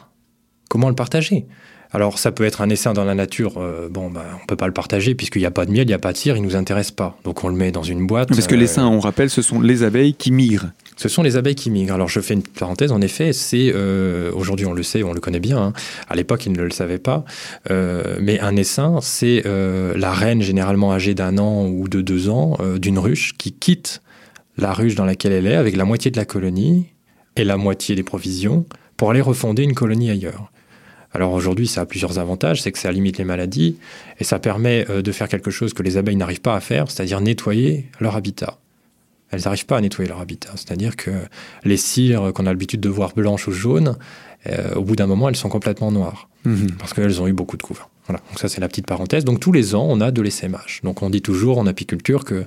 Comment 0.69 0.89
le 0.89 0.97
partager? 0.97 1.47
Alors 1.93 2.19
ça 2.19 2.33
peut 2.33 2.45
être 2.45 2.63
un 2.63 2.71
essaim 2.71 2.95
dans 2.95 3.05
la 3.05 3.15
nature, 3.15 3.55
euh, 3.59 3.89
bon, 3.91 4.11
bah, 4.11 4.25
on 4.43 4.47
peut 4.47 4.57
pas 4.57 4.67
le 4.67 4.73
partager 4.73 5.15
puisqu'il 5.15 5.41
n'y 5.41 5.47
a 5.47 5.51
pas 5.51 5.67
de 5.67 5.71
miel, 5.71 5.85
il 5.85 5.89
n'y 5.89 5.95
a 5.95 5.99
pas 5.99 6.13
de 6.13 6.17
cire, 6.17 6.37
il 6.37 6.43
nous 6.43 6.57
intéresse 6.57 6.91
pas. 6.91 7.19
Donc 7.25 7.45
on 7.45 7.49
le 7.49 7.55
met 7.55 7.71
dans 7.71 7.83
une 7.83 8.07
boîte. 8.07 8.29
Parce 8.29 8.47
que 8.47 8.55
l'essaim, 8.55 8.87
on 8.87 9.01
rappelle, 9.01 9.29
ce 9.29 9.43
sont 9.43 9.61
les 9.61 9.83
abeilles 9.83 10.15
qui 10.15 10.33
migrent. 10.33 10.71
Ce 10.97 11.09
sont 11.09 11.23
les 11.23 11.37
abeilles 11.37 11.55
qui 11.55 11.71
migrent. 11.71 11.95
Alors 11.95 12.09
je 12.09 12.21
fais 12.21 12.35
une 12.35 12.43
parenthèse, 12.43 12.93
en 12.93 13.01
effet, 13.01 13.33
c'est 13.33 13.73
euh, 13.75 14.31
aujourd'hui 14.35 14.67
on 14.67 14.73
le 14.73 14.83
sait, 14.83 15.03
on 15.03 15.13
le 15.13 15.21
connaît 15.21 15.41
bien. 15.41 15.59
Hein. 15.59 15.73
À 16.09 16.17
l'époque 16.17 16.47
ils 16.47 16.53
ne 16.53 16.63
le 16.63 16.71
savaient 16.71 16.99
pas, 16.99 17.25
euh, 17.71 18.17
mais 18.21 18.41
un 18.41 18.57
essaim, 18.57 18.99
c'est 19.03 19.43
la 19.45 20.13
reine 20.13 20.43
généralement 20.43 20.93
âgée 20.93 21.15
d'un 21.15 21.39
an 21.39 21.67
ou 21.67 21.89
de 21.89 22.01
deux 22.01 22.29
ans 22.29 22.57
d'une 22.77 22.99
ruche 22.99 23.35
qui 23.37 23.53
quitte 23.53 24.03
la 24.57 24.73
ruche 24.73 24.95
dans 24.95 25.05
laquelle 25.05 25.33
elle 25.33 25.47
est 25.47 25.57
avec 25.57 25.77
la 25.77 25.85
moitié 25.85 26.11
de 26.11 26.17
la 26.17 26.25
colonie 26.25 26.87
et 27.37 27.45
la 27.45 27.57
moitié 27.57 27.95
des 27.95 28.03
provisions 28.03 28.67
pour 28.97 29.11
aller 29.11 29.21
refonder 29.21 29.63
une 29.63 29.75
colonie 29.75 30.11
ailleurs. 30.11 30.53
Alors 31.15 31.33
aujourd'hui, 31.33 31.67
ça 31.67 31.83
a 31.83 31.87
plusieurs 31.87 32.19
avantages, 32.19 32.63
c'est 32.63 32.73
que 32.73 32.79
ça 32.79 32.91
limite 32.91 33.19
les 33.19 33.25
maladies 33.25 33.77
et 34.19 34.25
ça 34.25 34.39
permet 34.39 34.87
euh, 34.89 35.03
de 35.03 35.13
faire 35.13 35.29
quelque 35.29 35.51
chose 35.51 35.75
que 35.75 35.83
les 35.83 35.97
abeilles 35.97 36.17
n'arrivent 36.17 36.41
pas 36.41 36.57
à 36.57 36.61
faire, 36.61 36.91
c'est-à-dire 36.91 37.21
nettoyer 37.21 37.87
leur 38.01 38.17
habitat. 38.17 38.59
Elles 39.31 39.43
n'arrivent 39.45 39.67
pas 39.67 39.79
à 39.79 39.81
nettoyer 39.81 40.09
leur 40.09 40.21
habitat, 40.21 40.51
c'est-à-dire 40.57 40.97
que 40.97 41.11
les 41.65 41.77
cires 41.77 42.33
qu'on 42.35 42.47
a 42.47 42.51
l'habitude 42.51 42.81
de 42.81 42.89
voir 42.89 43.15
blanches 43.15 43.49
ou 43.49 43.53
jaunes, 43.53 43.97
euh, 44.47 44.75
au 44.75 44.83
bout 44.83 44.97
d'un 44.97 45.07
moment, 45.07 45.29
elles 45.29 45.37
sont 45.37 45.49
complètement 45.49 45.93
noires 45.93 46.29
mhm. 46.45 46.73
parce 46.79 46.93
qu'elles 46.93 47.21
ont 47.21 47.27
eu 47.27 47.33
beaucoup 47.33 47.57
de 47.57 47.63
couverts. 47.63 47.89
Voilà, 48.07 48.21
donc 48.29 48.41
ça 48.41 48.49
c'est 48.49 48.61
la 48.61 48.69
petite 48.69 48.87
parenthèse. 48.87 49.25
Donc 49.25 49.41
tous 49.41 49.53
les 49.53 49.75
ans, 49.75 49.87
on 49.89 50.01
a 50.01 50.11
de 50.11 50.21
l'essaimage. 50.21 50.81
Donc 50.83 51.03
on 51.03 51.11
dit 51.11 51.23
toujours 51.23 51.59
en 51.59 51.67
apiculture 51.67 52.25
que 52.25 52.45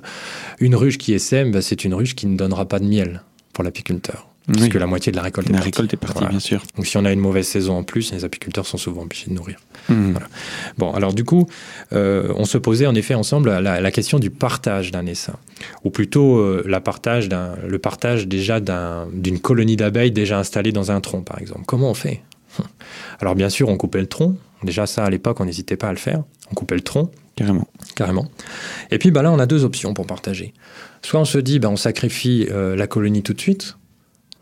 une 0.60 0.74
ruche 0.74 0.98
qui 0.98 1.14
essaime, 1.14 1.50
bah, 1.50 1.62
c'est 1.62 1.84
une 1.84 1.94
ruche 1.94 2.14
qui 2.14 2.26
ne 2.26 2.36
donnera 2.36 2.66
pas 2.66 2.78
de 2.78 2.84
miel 2.84 3.22
pour 3.52 3.64
l'apiculteur. 3.64 4.28
Parce 4.46 4.68
que 4.68 4.78
la 4.78 4.86
moitié 4.86 5.10
de 5.10 5.16
la 5.16 5.22
récolte 5.22 5.48
est 5.48 5.52
la 5.52 5.58
partie. 5.58 5.70
récolte 5.70 5.94
est 5.94 5.96
partie, 5.96 6.24
bien 6.26 6.38
sûr. 6.38 6.62
Donc 6.76 6.86
si 6.86 6.96
on 6.96 7.04
a 7.04 7.12
une 7.12 7.20
mauvaise 7.20 7.48
saison 7.48 7.78
en 7.78 7.82
plus, 7.82 8.12
les 8.12 8.24
apiculteurs 8.24 8.64
sont 8.66 8.78
souvent 8.78 9.02
obligés 9.02 9.26
de 9.28 9.34
nourrir. 9.34 9.58
Hmm. 9.88 10.14
Bon, 10.78 10.92
alors 10.92 11.12
du 11.14 11.24
coup, 11.24 11.48
euh, 11.92 12.32
on 12.36 12.44
se 12.44 12.56
posait 12.56 12.86
en 12.86 12.94
effet 12.94 13.14
ensemble 13.14 13.50
la, 13.50 13.80
la 13.80 13.90
question 13.90 14.18
du 14.18 14.30
partage 14.30 14.92
d'un 14.92 15.06
essaim, 15.06 15.36
ou 15.82 15.90
plutôt 15.90 16.38
euh, 16.38 16.62
la 16.66 16.80
partage 16.80 17.28
le 17.28 17.78
partage 17.78 18.28
déjà 18.28 18.60
d'une 18.60 19.40
colonie 19.40 19.76
d'abeilles 19.76 20.12
déjà 20.12 20.38
installée 20.38 20.72
dans 20.72 20.90
un 20.90 21.00
tronc, 21.00 21.22
par 21.22 21.40
exemple. 21.40 21.62
Comment 21.66 21.90
on 21.90 21.94
fait? 21.94 22.22
Alors 23.20 23.34
bien 23.34 23.48
sûr, 23.48 23.68
on 23.68 23.76
coupait 23.76 24.00
le 24.00 24.06
tronc. 24.06 24.36
Déjà 24.62 24.86
ça, 24.86 25.04
à 25.04 25.10
l'époque, 25.10 25.40
on 25.40 25.44
n'hésitait 25.44 25.76
pas 25.76 25.88
à 25.88 25.92
le 25.92 25.98
faire. 25.98 26.22
On 26.50 26.54
coupait 26.54 26.76
le 26.76 26.80
tronc. 26.82 27.10
Carrément. 27.34 27.68
Carrément. 27.94 28.26
Et 28.90 28.98
puis 28.98 29.10
bah, 29.10 29.22
là, 29.22 29.30
on 29.30 29.38
a 29.38 29.46
deux 29.46 29.64
options 29.64 29.92
pour 29.92 30.06
partager. 30.06 30.54
Soit 31.02 31.20
on 31.20 31.24
se 31.24 31.38
dit, 31.38 31.58
bah, 31.58 31.68
on 31.68 31.76
sacrifie 31.76 32.46
euh, 32.50 32.74
la 32.76 32.86
colonie 32.86 33.22
tout 33.22 33.34
de 33.34 33.40
suite, 33.40 33.76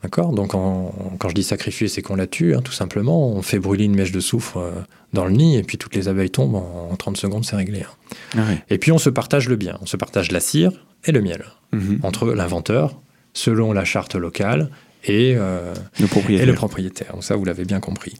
D'accord? 0.04 0.32
Donc, 0.34 0.50
quand 0.50 1.28
je 1.30 1.34
dis 1.34 1.42
sacrifier, 1.42 1.88
c'est 1.88 2.02
qu'on 2.02 2.16
la 2.16 2.26
tue, 2.26 2.54
hein, 2.54 2.60
tout 2.62 2.72
simplement. 2.72 3.26
On 3.30 3.40
fait 3.40 3.58
brûler 3.58 3.86
une 3.86 3.94
mèche 3.94 4.12
de 4.12 4.20
soufre 4.20 4.58
euh, 4.58 4.70
dans 5.14 5.24
le 5.24 5.30
nid, 5.30 5.56
et 5.56 5.62
puis 5.62 5.78
toutes 5.78 5.94
les 5.94 6.08
abeilles 6.08 6.28
tombent 6.28 6.56
en, 6.56 6.94
30 6.94 7.16
secondes, 7.16 7.46
c'est 7.46 7.56
réglé. 7.56 7.84
Hein. 7.84 8.36
Ah 8.36 8.42
et 8.68 8.76
puis, 8.76 8.92
on 8.92 8.98
se 8.98 9.08
partage 9.08 9.48
le 9.48 9.56
bien. 9.56 9.78
On 9.80 9.86
se 9.86 9.96
partage 9.96 10.30
la 10.30 10.40
cire 10.40 10.72
et 11.06 11.12
le 11.12 11.22
miel 11.22 11.46
mhm. 11.72 12.00
entre 12.02 12.26
l'inventeur, 12.34 13.00
selon 13.32 13.72
la 13.72 13.86
charte 13.86 14.14
locale, 14.14 14.68
et, 15.04 15.36
euh, 15.38 15.72
le 15.98 16.06
propriétaire. 16.06 16.42
et 16.42 16.46
le 16.46 16.54
propriétaire. 16.54 17.12
Donc, 17.14 17.24
ça, 17.24 17.34
vous 17.36 17.46
l'avez 17.46 17.64
bien 17.64 17.80
compris. 17.80 18.12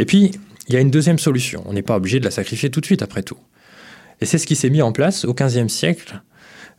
Et 0.00 0.04
puis, 0.04 0.32
il 0.66 0.74
y 0.74 0.76
a 0.76 0.80
une 0.80 0.90
deuxième 0.90 1.20
solution. 1.20 1.62
On 1.66 1.72
n'est 1.72 1.82
pas 1.82 1.94
obligé 1.94 2.18
de 2.18 2.24
la 2.24 2.32
sacrifier 2.32 2.68
tout 2.68 2.80
de 2.80 2.86
suite, 2.86 3.02
après 3.02 3.22
tout. 3.22 3.38
Et 4.20 4.26
c'est 4.26 4.38
ce 4.38 4.46
qui 4.48 4.56
s'est 4.56 4.70
mis 4.70 4.82
en 4.82 4.90
place 4.90 5.24
au 5.24 5.34
XVe 5.34 5.68
siècle. 5.68 6.20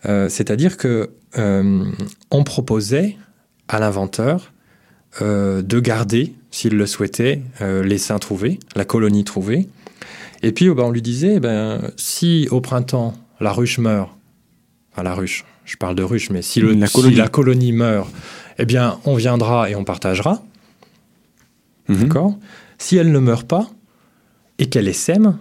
Euh, 0.05 0.27
c'est-à-dire 0.27 0.75
que 0.75 1.11
on 1.37 2.43
proposait 2.43 3.15
à 3.69 3.79
l'inventeur 3.79 4.51
euh, 5.21 5.61
de 5.61 5.79
garder, 5.79 6.33
s'il 6.51 6.75
le 6.75 6.85
souhaitait, 6.85 7.41
euh, 7.61 7.83
les 7.83 7.97
seins 7.97 8.19
trouvés, 8.19 8.59
la 8.75 8.83
colonie 8.83 9.23
trouvée. 9.23 9.69
Et 10.41 10.51
puis, 10.51 10.69
ben, 10.69 10.83
on 10.83 10.91
lui 10.91 11.01
disait, 11.01 11.35
eh 11.35 11.39
ben, 11.39 11.79
si 11.95 12.47
au 12.51 12.59
printemps, 12.61 13.13
la 13.39 13.53
ruche 13.53 13.77
meurt, 13.77 14.09
enfin 14.91 15.03
la 15.03 15.13
ruche, 15.13 15.45
je 15.65 15.77
parle 15.77 15.95
de 15.95 16.03
ruche, 16.03 16.31
mais 16.31 16.41
si, 16.41 16.61
la, 16.61 17.27
colonie. 17.27 17.71
meurt, 17.71 18.09
eh 18.57 18.65
bien, 18.65 18.99
on 19.05 19.15
viendra 19.15 19.69
et 19.69 19.75
on 19.75 19.83
partagera. 19.83 20.41
Mhm. 21.87 22.03
D'accord? 22.03 22.37
Si 22.79 22.97
elle 22.97 23.11
ne 23.11 23.19
meurt 23.19 23.47
pas 23.47 23.69
et 24.57 24.67
qu'elle 24.67 24.87
est 24.87 24.93
sème, 24.93 25.37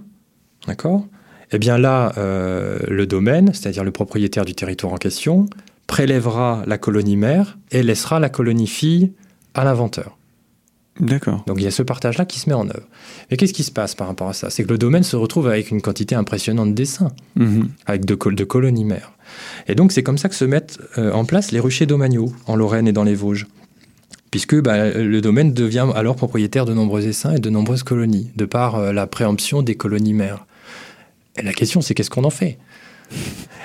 d'accord? 0.67 1.07
Eh 1.51 1.59
bien 1.59 1.79
là, 1.79 2.13
euh, 2.19 2.79
le 2.89 3.07
domaine, 3.07 3.55
c'est-à-dire 3.55 3.85
le 3.85 3.91
propriétaire 3.91 4.45
du 4.45 4.55
territoire 4.55 4.93
en 4.93 4.99
question, 4.99 5.47
prélèvera 5.89 6.63
la 6.67 6.79
colonie 6.79 7.17
mère 7.17 7.59
et 7.73 7.83
laissera 7.83 8.21
la 8.21 8.29
colonie 8.29 8.69
fille 8.69 9.13
à 9.55 9.65
l'inventeur. 9.65 10.17
D'accord. 11.01 11.45
Donc 11.47 11.59
il 11.59 11.65
y 11.65 11.67
a 11.67 11.71
ce 11.71 11.83
partage-là 11.83 12.25
qui 12.25 12.39
se 12.39 12.49
met 12.49 12.55
en 12.55 12.67
œuvre. 12.67 12.87
Mais 13.31 13.37
qu'est-ce 13.37 13.53
qui 13.53 13.63
se 13.63 13.71
passe 13.71 13.95
par 13.95 14.09
rapport 14.09 14.29
à 14.29 14.33
ça? 14.33 14.51
C'est 14.51 14.65
que 14.65 14.69
le 14.69 14.79
domaine 14.79 15.03
se 15.03 15.17
retrouve 15.17 15.49
avec 15.49 15.71
une 15.71 15.81
quantité 15.81 16.15
impressionnante 16.15 16.71
de 16.71 16.75
dessins, 16.75 17.13
mhm. 17.37 17.69
avec 17.87 18.05
de, 18.05 18.15
de, 18.15 18.45
colonies 18.45 18.85
mères. 18.85 19.13
Et 19.67 19.75
donc 19.75 19.93
c'est 19.93 20.03
comme 20.03 20.19
ça 20.19 20.29
que 20.29 20.35
se 20.35 20.45
mettent 20.45 20.79
euh, 20.99 21.13
en 21.13 21.25
place 21.25 21.53
les 21.53 21.61
ruchers 21.61 21.87
domaniaux 21.87 22.33
en 22.47 22.57
Lorraine 22.57 22.89
et 22.89 22.93
dans 22.93 23.05
les 23.05 23.15
Vosges. 23.15 23.47
Puisque 24.31 24.61
bah, 24.61 24.91
le 24.91 25.21
domaine 25.21 25.55
devient 25.55 25.87
alors 25.95 26.17
propriétaire 26.17 26.67
de 26.67 26.75
nombreux 26.75 27.07
essaims 27.07 27.37
et 27.37 27.41
de 27.41 27.49
nombreuses 27.49 27.83
colonies, 27.83 28.31
de 28.37 28.45
par 28.45 28.75
euh, 28.75 28.93
la 28.93 29.07
préemption 29.07 29.63
des 29.63 29.77
colonies 29.77 30.15
mères. 30.15 30.45
Et 31.39 31.43
la 31.43 31.53
question, 31.53 31.81
c'est 31.81 31.95
qu'est-ce 31.95 32.11
qu'on 32.11 32.25
en 32.25 32.31
fait? 32.31 32.59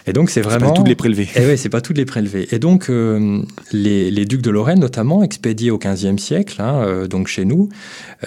Et 0.06 0.14
donc 0.14 0.30
c'est 0.30 0.42
vraiment. 0.42 0.70
Pas 0.70 0.76
toutes 0.76 0.88
les 0.88 0.96
prélevées. 0.96 1.30
Et 1.36 1.46
ouais, 1.46 1.58
c'est 1.58 1.70
pas 1.70 1.82
toutes 1.82 1.98
les. 1.98 2.06
Et 2.54 2.60
donc 2.60 2.90
euh, 2.90 3.42
les, 3.72 4.26
ducs 4.26 4.42
de 4.42 4.50
Lorraine 4.50 4.80
notamment 4.80 5.24
expédiaient 5.24 5.72
au 5.72 5.78
XVe 5.78 6.18
siècle, 6.18 6.62
hein, 6.62 6.84
euh, 6.84 7.08
donc 7.08 7.28
chez 7.28 7.46
nous, 7.46 7.70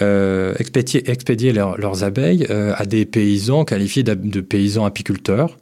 euh, 0.01 0.55
expédiaient, 0.59 1.53
leurs 1.53 2.03
abeilles 2.03 2.47
à 2.49 2.85
des 2.85 3.05
paysans 3.05 3.63
qualifiés 3.63 4.03
de, 4.03 4.41
paysans 4.41 4.85
apiculteurs. 4.85 5.57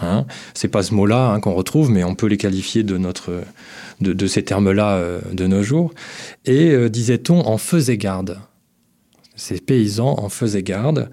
Hein. 0.00 0.26
C'est 0.54 0.68
pas 0.68 0.82
ce 0.82 0.94
mot-là 0.94 1.30
hein, 1.30 1.40
qu'on 1.40 1.54
retrouve, 1.54 1.90
mais 1.90 2.04
on 2.04 2.14
peut 2.14 2.26
les 2.26 2.36
qualifier 2.36 2.82
de 2.82 2.98
notre 2.98 3.42
de, 4.00 4.12
de 4.12 4.26
ces 4.26 4.44
termes-là 4.44 5.02
de 5.32 5.46
nos 5.46 5.62
jours. 5.62 5.92
Et 6.44 6.88
disait-on 6.88 7.46
en 7.46 7.58
faisait 7.58 7.96
garde 7.96 8.38
ces 9.38 9.60
paysans 9.60 10.16
en 10.18 10.28
faisaient 10.28 10.62
garde. 10.62 11.08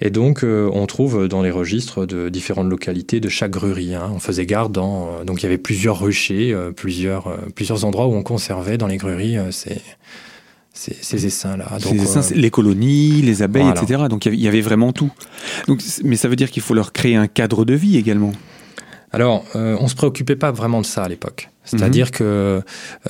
Et 0.00 0.10
donc, 0.10 0.42
euh, 0.42 0.68
on 0.72 0.86
trouve 0.86 1.28
dans 1.28 1.42
les 1.42 1.50
registres 1.50 2.06
de 2.06 2.28
différentes 2.30 2.68
localités 2.68 3.20
de 3.20 3.28
chaque 3.28 3.52
gruerie. 3.52 3.94
Hein. 3.94 4.10
on 4.14 4.18
faisait 4.18 4.46
garde 4.46 4.72
dans. 4.72 5.08
Euh, 5.08 5.24
donc, 5.24 5.40
il 5.40 5.42
y 5.44 5.46
avait 5.46 5.58
plusieurs 5.58 6.00
ruchers, 6.00 6.52
euh, 6.52 6.72
plusieurs, 6.72 7.36
plusieurs 7.54 7.84
endroits 7.84 8.06
où 8.06 8.14
on 8.14 8.22
conservait 8.22 8.78
dans 8.78 8.86
les 8.86 8.96
grueries 8.96 9.36
ces, 9.50 9.80
ces, 10.72 11.26
essaims-là. 11.26 11.78
Ces 11.78 12.02
essaims, 12.02 12.34
les 12.34 12.50
colonies, 12.50 13.20
les 13.22 13.42
abeilles, 13.42 13.68
etc. 13.68 14.04
Donc, 14.08 14.24
il 14.24 14.40
y 14.40 14.48
avait 14.48 14.62
vraiment 14.62 14.92
tout. 14.92 15.12
Donc, 15.68 15.82
mais 16.02 16.16
ça 16.16 16.28
veut 16.28 16.36
dire 16.36 16.50
qu'il 16.50 16.62
faut 16.62 16.74
leur 16.74 16.92
créer 16.92 17.14
un 17.14 17.28
cadre 17.28 17.64
de 17.64 17.74
vie 17.74 17.98
également? 17.98 18.32
Alors, 19.12 19.44
on 19.54 19.82
ne 19.82 19.88
se 19.88 19.94
préoccupait 19.94 20.36
pas 20.36 20.50
vraiment 20.50 20.80
de 20.80 20.86
ça 20.86 21.04
à 21.04 21.08
l'époque. 21.08 21.50
C'est-à-dire 21.66 22.06
mhm. 22.06 22.12
que 22.12 22.60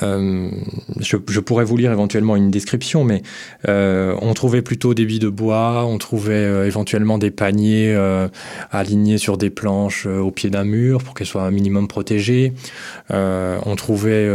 euh, 0.02 0.50
je, 0.98 1.40
pourrais 1.40 1.64
vous 1.64 1.76
lire 1.76 1.92
éventuellement 1.92 2.36
une 2.36 2.50
description, 2.50 3.04
mais 3.04 3.22
euh, 3.68 4.16
on 4.20 4.34
trouvait 4.34 4.62
plutôt 4.62 4.94
des 4.94 5.04
billes 5.04 5.18
de 5.18 5.28
bois, 5.28 5.84
on 5.86 5.98
trouvait 5.98 6.34
euh, 6.34 6.66
éventuellement 6.66 7.18
des 7.18 7.30
paniers 7.30 7.96
alignés 8.72 9.18
sur 9.18 9.38
des 9.38 9.50
planches 9.50 10.06
au 10.06 10.30
pied 10.30 10.50
d'un 10.50 10.64
mur 10.64 11.02
pour 11.02 11.14
qu'elles 11.14 11.26
soient 11.26 11.42
un 11.42 11.50
minimum 11.50 11.86
protégées. 11.86 12.52
on 13.10 13.76
trouvait 13.76 14.28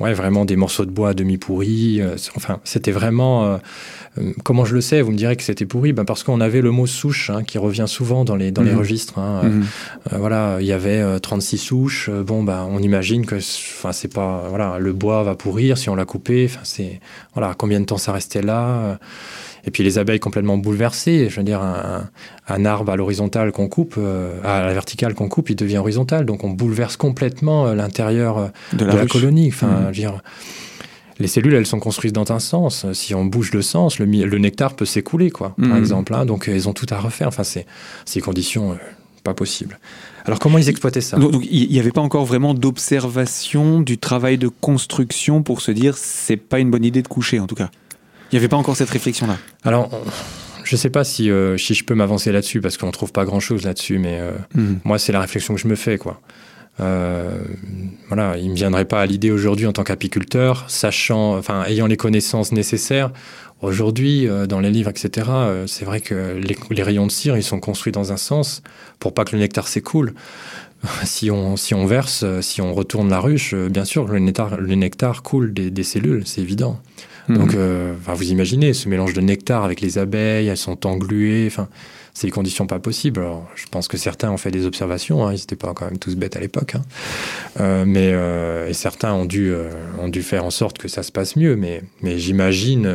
ouais, 0.00 0.14
vraiment 0.14 0.44
des 0.44 0.56
morceaux 0.56 0.86
de 0.86 0.90
bois 0.90 1.14
demi-pourris. 1.14 2.00
enfin, 2.36 2.60
c'était 2.64 2.92
vraiment 2.92 3.60
comment 4.44 4.64
je 4.64 4.74
le 4.74 4.80
sais 4.80 5.00
Vous 5.00 5.12
me 5.12 5.16
direz 5.16 5.36
que 5.36 5.42
c'était 5.42 5.66
pourri 5.66 5.92
ben 5.92 6.04
Parce 6.04 6.22
qu'on 6.22 6.40
avait 6.40 6.60
le 6.60 6.70
mot 6.70 6.86
souche 6.86 7.30
hein, 7.30 7.42
qui 7.44 7.58
revient 7.58 7.84
souvent 7.86 8.24
dans 8.24 8.36
les, 8.36 8.50
dans 8.50 8.62
les 8.62 8.72
mhm. 8.72 8.78
registres. 8.78 9.18
Hein. 9.18 9.42
Mhm. 9.44 9.64
Voilà, 10.12 10.58
il 10.60 10.66
y 10.66 10.72
avait 10.72 11.20
36 11.20 11.56
euh, 11.56 11.58
souches. 11.58 12.10
Bon, 12.10 12.42
ben, 12.42 12.66
on 12.70 12.80
imagine 12.80 13.24
que 13.26 13.40
c'est 13.92 14.12
pas. 14.12 14.44
Voilà, 14.48 14.78
le 14.78 14.92
bois 14.92 15.22
va 15.22 15.34
pourrir 15.34 15.78
si 15.78 15.88
on 15.88 15.94
l'a 15.94 16.04
coupé. 16.04 16.50
C'est, 16.62 17.00
voilà, 17.34 17.54
combien 17.56 17.80
de 17.80 17.84
temps 17.84 17.98
ça 17.98 18.12
restait 18.12 18.42
là 18.42 18.98
et 19.66 19.70
puis 19.70 19.82
les 19.82 19.98
abeilles 19.98 20.20
complètement 20.20 20.56
bouleversées. 20.56 21.28
Je 21.28 21.36
veux 21.36 21.42
dire, 21.42 21.60
un, 21.60 22.08
un 22.48 22.64
arbre 22.64 22.92
à 22.92 22.96
l'horizontale 22.96 23.52
qu'on 23.52 23.68
coupe, 23.68 23.98
à 24.42 24.62
la 24.62 24.72
verticale 24.72 25.12
qu'on 25.14 25.28
coupe, 25.28 25.50
il 25.50 25.56
devient 25.56 25.76
horizontal. 25.76 26.24
Donc 26.24 26.44
on 26.44 26.50
bouleverse 26.50 26.96
complètement 26.96 27.70
l'intérieur 27.74 28.52
de 28.72 28.86
la, 28.86 29.04
colonie. 29.04 29.48
Enfin, 29.48 29.80
je 29.82 29.86
veux 29.86 29.92
dire, 29.92 30.22
les 31.20 31.28
cellules, 31.28 31.54
elles 31.54 31.66
sont 31.66 31.78
construites 31.78 32.14
dans 32.14 32.32
un 32.32 32.38
sens. 32.38 32.90
Si 32.94 33.14
on 33.14 33.26
bouge 33.26 33.52
le 33.52 33.60
sens, 33.60 33.98
le, 33.98 34.06
nectar 34.06 34.74
peut 34.74 34.86
s'écouler, 34.86 35.30
quoi, 35.30 35.54
par 35.58 35.68
mhm. 35.68 35.76
exemple. 35.76 36.14
Hein. 36.14 36.24
donc, 36.24 36.48
elles 36.48 36.68
ont 36.68 36.72
tout 36.72 36.86
à 36.90 36.98
refaire. 36.98 37.28
Enfin, 37.28 37.44
c'est 37.44 37.66
ces 38.06 38.22
conditions 38.22 38.72
euh, 38.72 38.76
pas 39.20 39.34
possibles. 39.34 39.78
Alors, 40.24 40.38
comment 40.38 40.58
ils 40.58 40.68
exploitaient 40.68 41.00
ça? 41.00 41.16
Donc, 41.18 41.44
il 41.50 41.70
n'y 41.70 41.78
avait 41.78 41.92
pas 41.92 42.00
encore 42.00 42.24
vraiment 42.24 42.54
d'observation 42.54 43.80
du 43.80 43.98
travail 43.98 44.38
de 44.38 44.48
construction 44.48 45.42
pour 45.42 45.60
se 45.60 45.70
dire 45.70 45.96
c'est 45.96 46.36
pas 46.36 46.58
une 46.58 46.70
bonne 46.70 46.84
idée 46.84 47.02
de 47.02 47.08
coucher, 47.08 47.40
en 47.40 47.46
tout 47.46 47.54
cas. 47.54 47.70
Il 48.30 48.34
n'y 48.34 48.38
avait 48.38 48.48
pas 48.48 48.56
encore 48.56 48.76
cette 48.76 48.90
réflexion-là. 48.90 49.38
Alors, 49.64 49.90
je 50.64 50.76
ne 50.76 50.78
sais 50.78 50.90
pas 50.90 51.02
si, 51.02 51.30
euh, 51.30 51.56
si 51.56 51.74
je 51.74 51.84
peux 51.84 51.94
m'avancer 51.94 52.30
là-dessus 52.30 52.60
parce 52.60 52.76
qu'on 52.76 52.86
ne 52.86 52.92
trouve 52.92 53.12
pas 53.12 53.24
grand-chose 53.24 53.64
là-dessus, 53.64 53.98
mais 53.98 54.20
euh, 54.20 54.32
mhm. 54.54 54.78
moi, 54.84 54.98
c'est 54.98 55.12
la 55.12 55.20
réflexion 55.20 55.54
que 55.54 55.60
je 55.60 55.66
me 55.66 55.74
fais, 55.74 55.98
quoi. 55.98 56.20
Euh, 56.78 57.38
voilà, 58.08 58.36
il 58.38 58.46
ne 58.46 58.50
me 58.50 58.56
viendrait 58.56 58.84
pas 58.84 59.02
à 59.02 59.06
l'idée 59.06 59.30
aujourd'hui 59.30 59.66
en 59.66 59.72
tant 59.72 59.84
qu'apiculteur, 59.84 60.64
sachant, 60.68 61.36
enfin, 61.36 61.64
ayant 61.66 61.86
les 61.86 61.96
connaissances 61.96 62.52
nécessaires. 62.52 63.10
Aujourd'hui, 63.62 64.26
euh, 64.26 64.46
dans 64.46 64.60
les 64.60 64.70
livres, 64.70 64.90
etc., 64.90 65.26
euh, 65.30 65.66
c'est 65.66 65.84
vrai 65.84 66.00
que 66.00 66.40
les, 66.70 66.82
rayons 66.82 67.06
de 67.06 67.12
cire, 67.12 67.36
ils 67.36 67.42
sont 67.42 67.60
construits 67.60 67.92
dans 67.92 68.12
un 68.12 68.16
sens 68.16 68.62
pour 68.98 69.14
pas 69.14 69.24
que 69.24 69.36
le 69.36 69.40
nectar 69.40 69.68
s'écoule. 69.68 70.14
si 71.04 71.30
on, 71.30 71.56
si 71.56 71.74
on 71.74 71.86
verse, 71.86 72.24
si 72.40 72.62
on 72.62 72.72
retourne 72.72 73.10
la 73.10 73.20
ruche, 73.20 73.54
bien 73.54 73.84
sûr, 73.84 74.06
le 74.06 74.18
nectar, 74.18 74.58
le 74.58 74.74
nectar 74.74 75.22
coule 75.22 75.52
des, 75.52 75.84
cellules, 75.84 76.26
c'est 76.26 76.40
évident. 76.40 76.80
Mhm. 77.28 77.36
Donc, 77.36 77.54
vous 77.54 78.30
imaginez 78.30 78.72
ce 78.72 78.88
mélange 78.88 79.12
de 79.12 79.20
nectar 79.20 79.64
avec 79.64 79.80
les 79.80 79.98
abeilles, 79.98 80.48
elles 80.48 80.56
sont 80.56 80.86
engluées. 80.86 81.46
Enfin, 81.46 81.68
c'est 82.14 82.26
des 82.26 82.32
conditions 82.32 82.66
pas 82.66 82.78
possibles. 82.78 83.20
Alors, 83.20 83.48
je 83.54 83.66
pense 83.70 83.88
que 83.88 83.96
certains 83.96 84.30
ont 84.30 84.36
fait 84.36 84.50
des 84.50 84.66
observations, 84.66 85.26
hein, 85.26 85.32
ils 85.32 85.38
n'étaient 85.40 85.56
pas 85.56 85.72
quand 85.74 85.86
même 85.86 85.98
tous 85.98 86.16
bêtes 86.16 86.36
à 86.36 86.40
l'époque, 86.40 86.74
hein. 86.74 86.82
euh, 87.60 87.84
mais 87.86 88.10
euh, 88.12 88.68
et 88.68 88.74
certains 88.74 89.12
ont 89.12 89.24
dû, 89.24 89.52
euh, 89.52 89.70
ont 89.98 90.08
dû 90.08 90.22
faire 90.22 90.44
en 90.44 90.50
sorte 90.50 90.78
que 90.78 90.88
ça 90.88 91.02
se 91.02 91.12
passe 91.12 91.36
mieux, 91.36 91.56
mais, 91.56 91.82
mais 92.02 92.18
j'imagine 92.18 92.92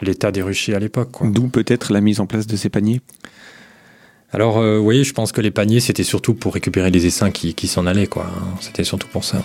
l'état 0.00 0.30
des 0.30 0.42
ruchers 0.42 0.74
à 0.74 0.78
l'époque. 0.78 1.16
D'où 1.22 1.48
peut-être 1.48 1.92
la 1.92 2.00
mise 2.00 2.20
en 2.20 2.26
place 2.26 2.46
de 2.46 2.56
ces 2.56 2.68
paniers 2.68 3.00
alors 4.30 4.58
oui, 4.58 5.04
je 5.04 5.14
pense 5.14 5.32
que 5.32 5.40
les 5.40 5.50
paniers, 5.50 5.80
c'était 5.80 6.02
surtout 6.02 6.34
pour 6.34 6.52
récupérer 6.52 6.90
les 6.90 7.06
essaims 7.06 7.30
qui, 7.30 7.54
qui 7.54 7.66
s'en 7.66 7.86
allaient, 7.86 8.06
quoi. 8.06 8.30
C'était 8.60 8.84
surtout 8.84 9.08
pour 9.08 9.24
ça. 9.24 9.42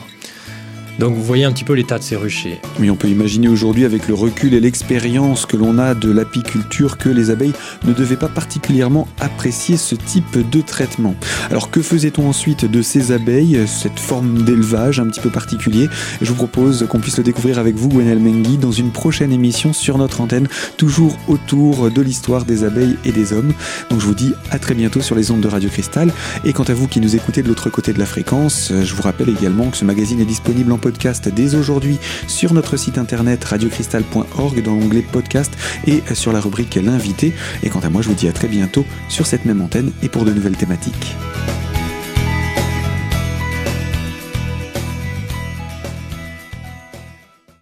Donc 1.00 1.16
vous 1.16 1.24
voyez 1.24 1.44
un 1.44 1.52
petit 1.52 1.64
peu 1.64 1.74
l'état 1.74 1.98
de 1.98 2.04
ces 2.04 2.16
ruchers. 2.16 2.60
Mais 2.80 2.90
on 2.90 2.96
peut 2.96 3.08
imaginer 3.08 3.48
aujourd'hui 3.48 3.86
avec 3.86 4.08
le 4.08 4.14
recul 4.14 4.54
et 4.54 4.60
l'expérience 4.60 5.46
que 5.46 5.58
l'on 5.58 5.78
a 5.80 5.96
de 5.96 6.12
l'apiculture 6.12 6.98
que 6.98 7.10
les 7.10 7.30
abeilles 7.30 7.54
ne 7.86 7.94
devaient 7.94 8.16
pas 8.16 8.28
particulièrement 8.28 9.08
apprécier 9.20 9.78
ce 9.78 9.96
type 9.96 10.50
de 10.50 10.62
traitement. 10.62 11.16
Alors 11.50 11.72
que 11.72 11.82
faisait-on 11.82 12.28
ensuite 12.28 12.66
de 12.70 12.82
ces 12.82 13.12
abeilles, 13.12 13.62
cette 13.68 14.00
forme 14.00 14.44
d'élevage 14.44 15.00
un 15.00 15.08
petit 15.08 15.20
peu 15.20 15.30
particulier? 15.30 15.90
Je 16.22 16.30
vous 16.30 16.36
propose 16.36 16.86
qu'on 16.88 17.00
puisse 17.00 17.18
le 17.18 17.24
découvrir 17.24 17.60
avec 17.60 17.76
vous, 17.76 17.90
Gwenel 17.90 18.20
Mengui, 18.20 18.58
dans 18.58 18.72
une 18.72 18.92
prochaine 18.92 19.32
émission 19.32 19.74
sur 19.74 19.98
notre 19.98 20.22
antenne, 20.22 20.48
toujours 20.78 21.18
autour 21.28 21.90
de 21.90 22.02
l'histoire 22.02 22.46
des 22.46 22.64
abeilles 22.64 22.98
et 23.04 23.12
des 23.12 23.34
hommes. 23.34 23.54
Donc 23.90 24.00
je 24.00 24.06
vous 24.06 24.16
dis 24.16 24.34
à 24.52 24.60
très 24.60 24.76
bientôt 24.76 25.02
sur 25.02 25.16
les 25.16 25.32
ondes 25.32 25.42
de 25.42 25.48
Radio 25.48 25.70
Cristal. 25.70 26.12
Et 26.46 26.54
quant 26.54 26.64
à 26.64 26.74
vous 26.74 26.88
qui 26.88 27.00
nous 27.00 27.16
écoutez 27.16 27.42
de 27.42 27.48
l'autre 27.48 27.70
côté 27.70 27.94
de 27.94 28.00
la 28.00 28.06
fréquence, 28.06 28.72
je 28.84 28.94
vous 28.94 29.02
rappelle 29.02 29.30
également 29.30 29.70
que 29.70 29.78
ce 29.78 29.86
magazine 29.86 30.20
est 30.20 30.26
disponible 30.26 30.72
en 30.72 30.78
podcast 30.84 31.30
dès 31.30 31.56
aujourd'hui 31.56 31.98
sur 32.28 32.54
notre 32.54 32.76
site 32.76 32.98
internet 32.98 33.44
radiocristal.org 33.46 34.62
dans 34.62 34.76
l'onglet 34.76 35.02
podcast 35.02 35.54
et 35.88 36.04
sur 36.14 36.34
la 36.34 36.42
rubrique 36.42 36.76
l'invité. 36.76 37.34
Et 37.64 37.70
quant 37.70 37.80
à 37.80 37.90
moi, 37.90 38.02
je 38.02 38.10
vous 38.10 38.16
dis 38.16 38.28
à 38.28 38.34
très 38.34 38.50
bientôt 38.50 38.86
sur 39.08 39.26
cette 39.26 39.46
même 39.46 39.62
antenne 39.62 39.94
et 40.04 40.10
pour 40.10 40.26
de 40.26 40.32
nouvelles 40.32 40.58
thématiques. 40.58 41.16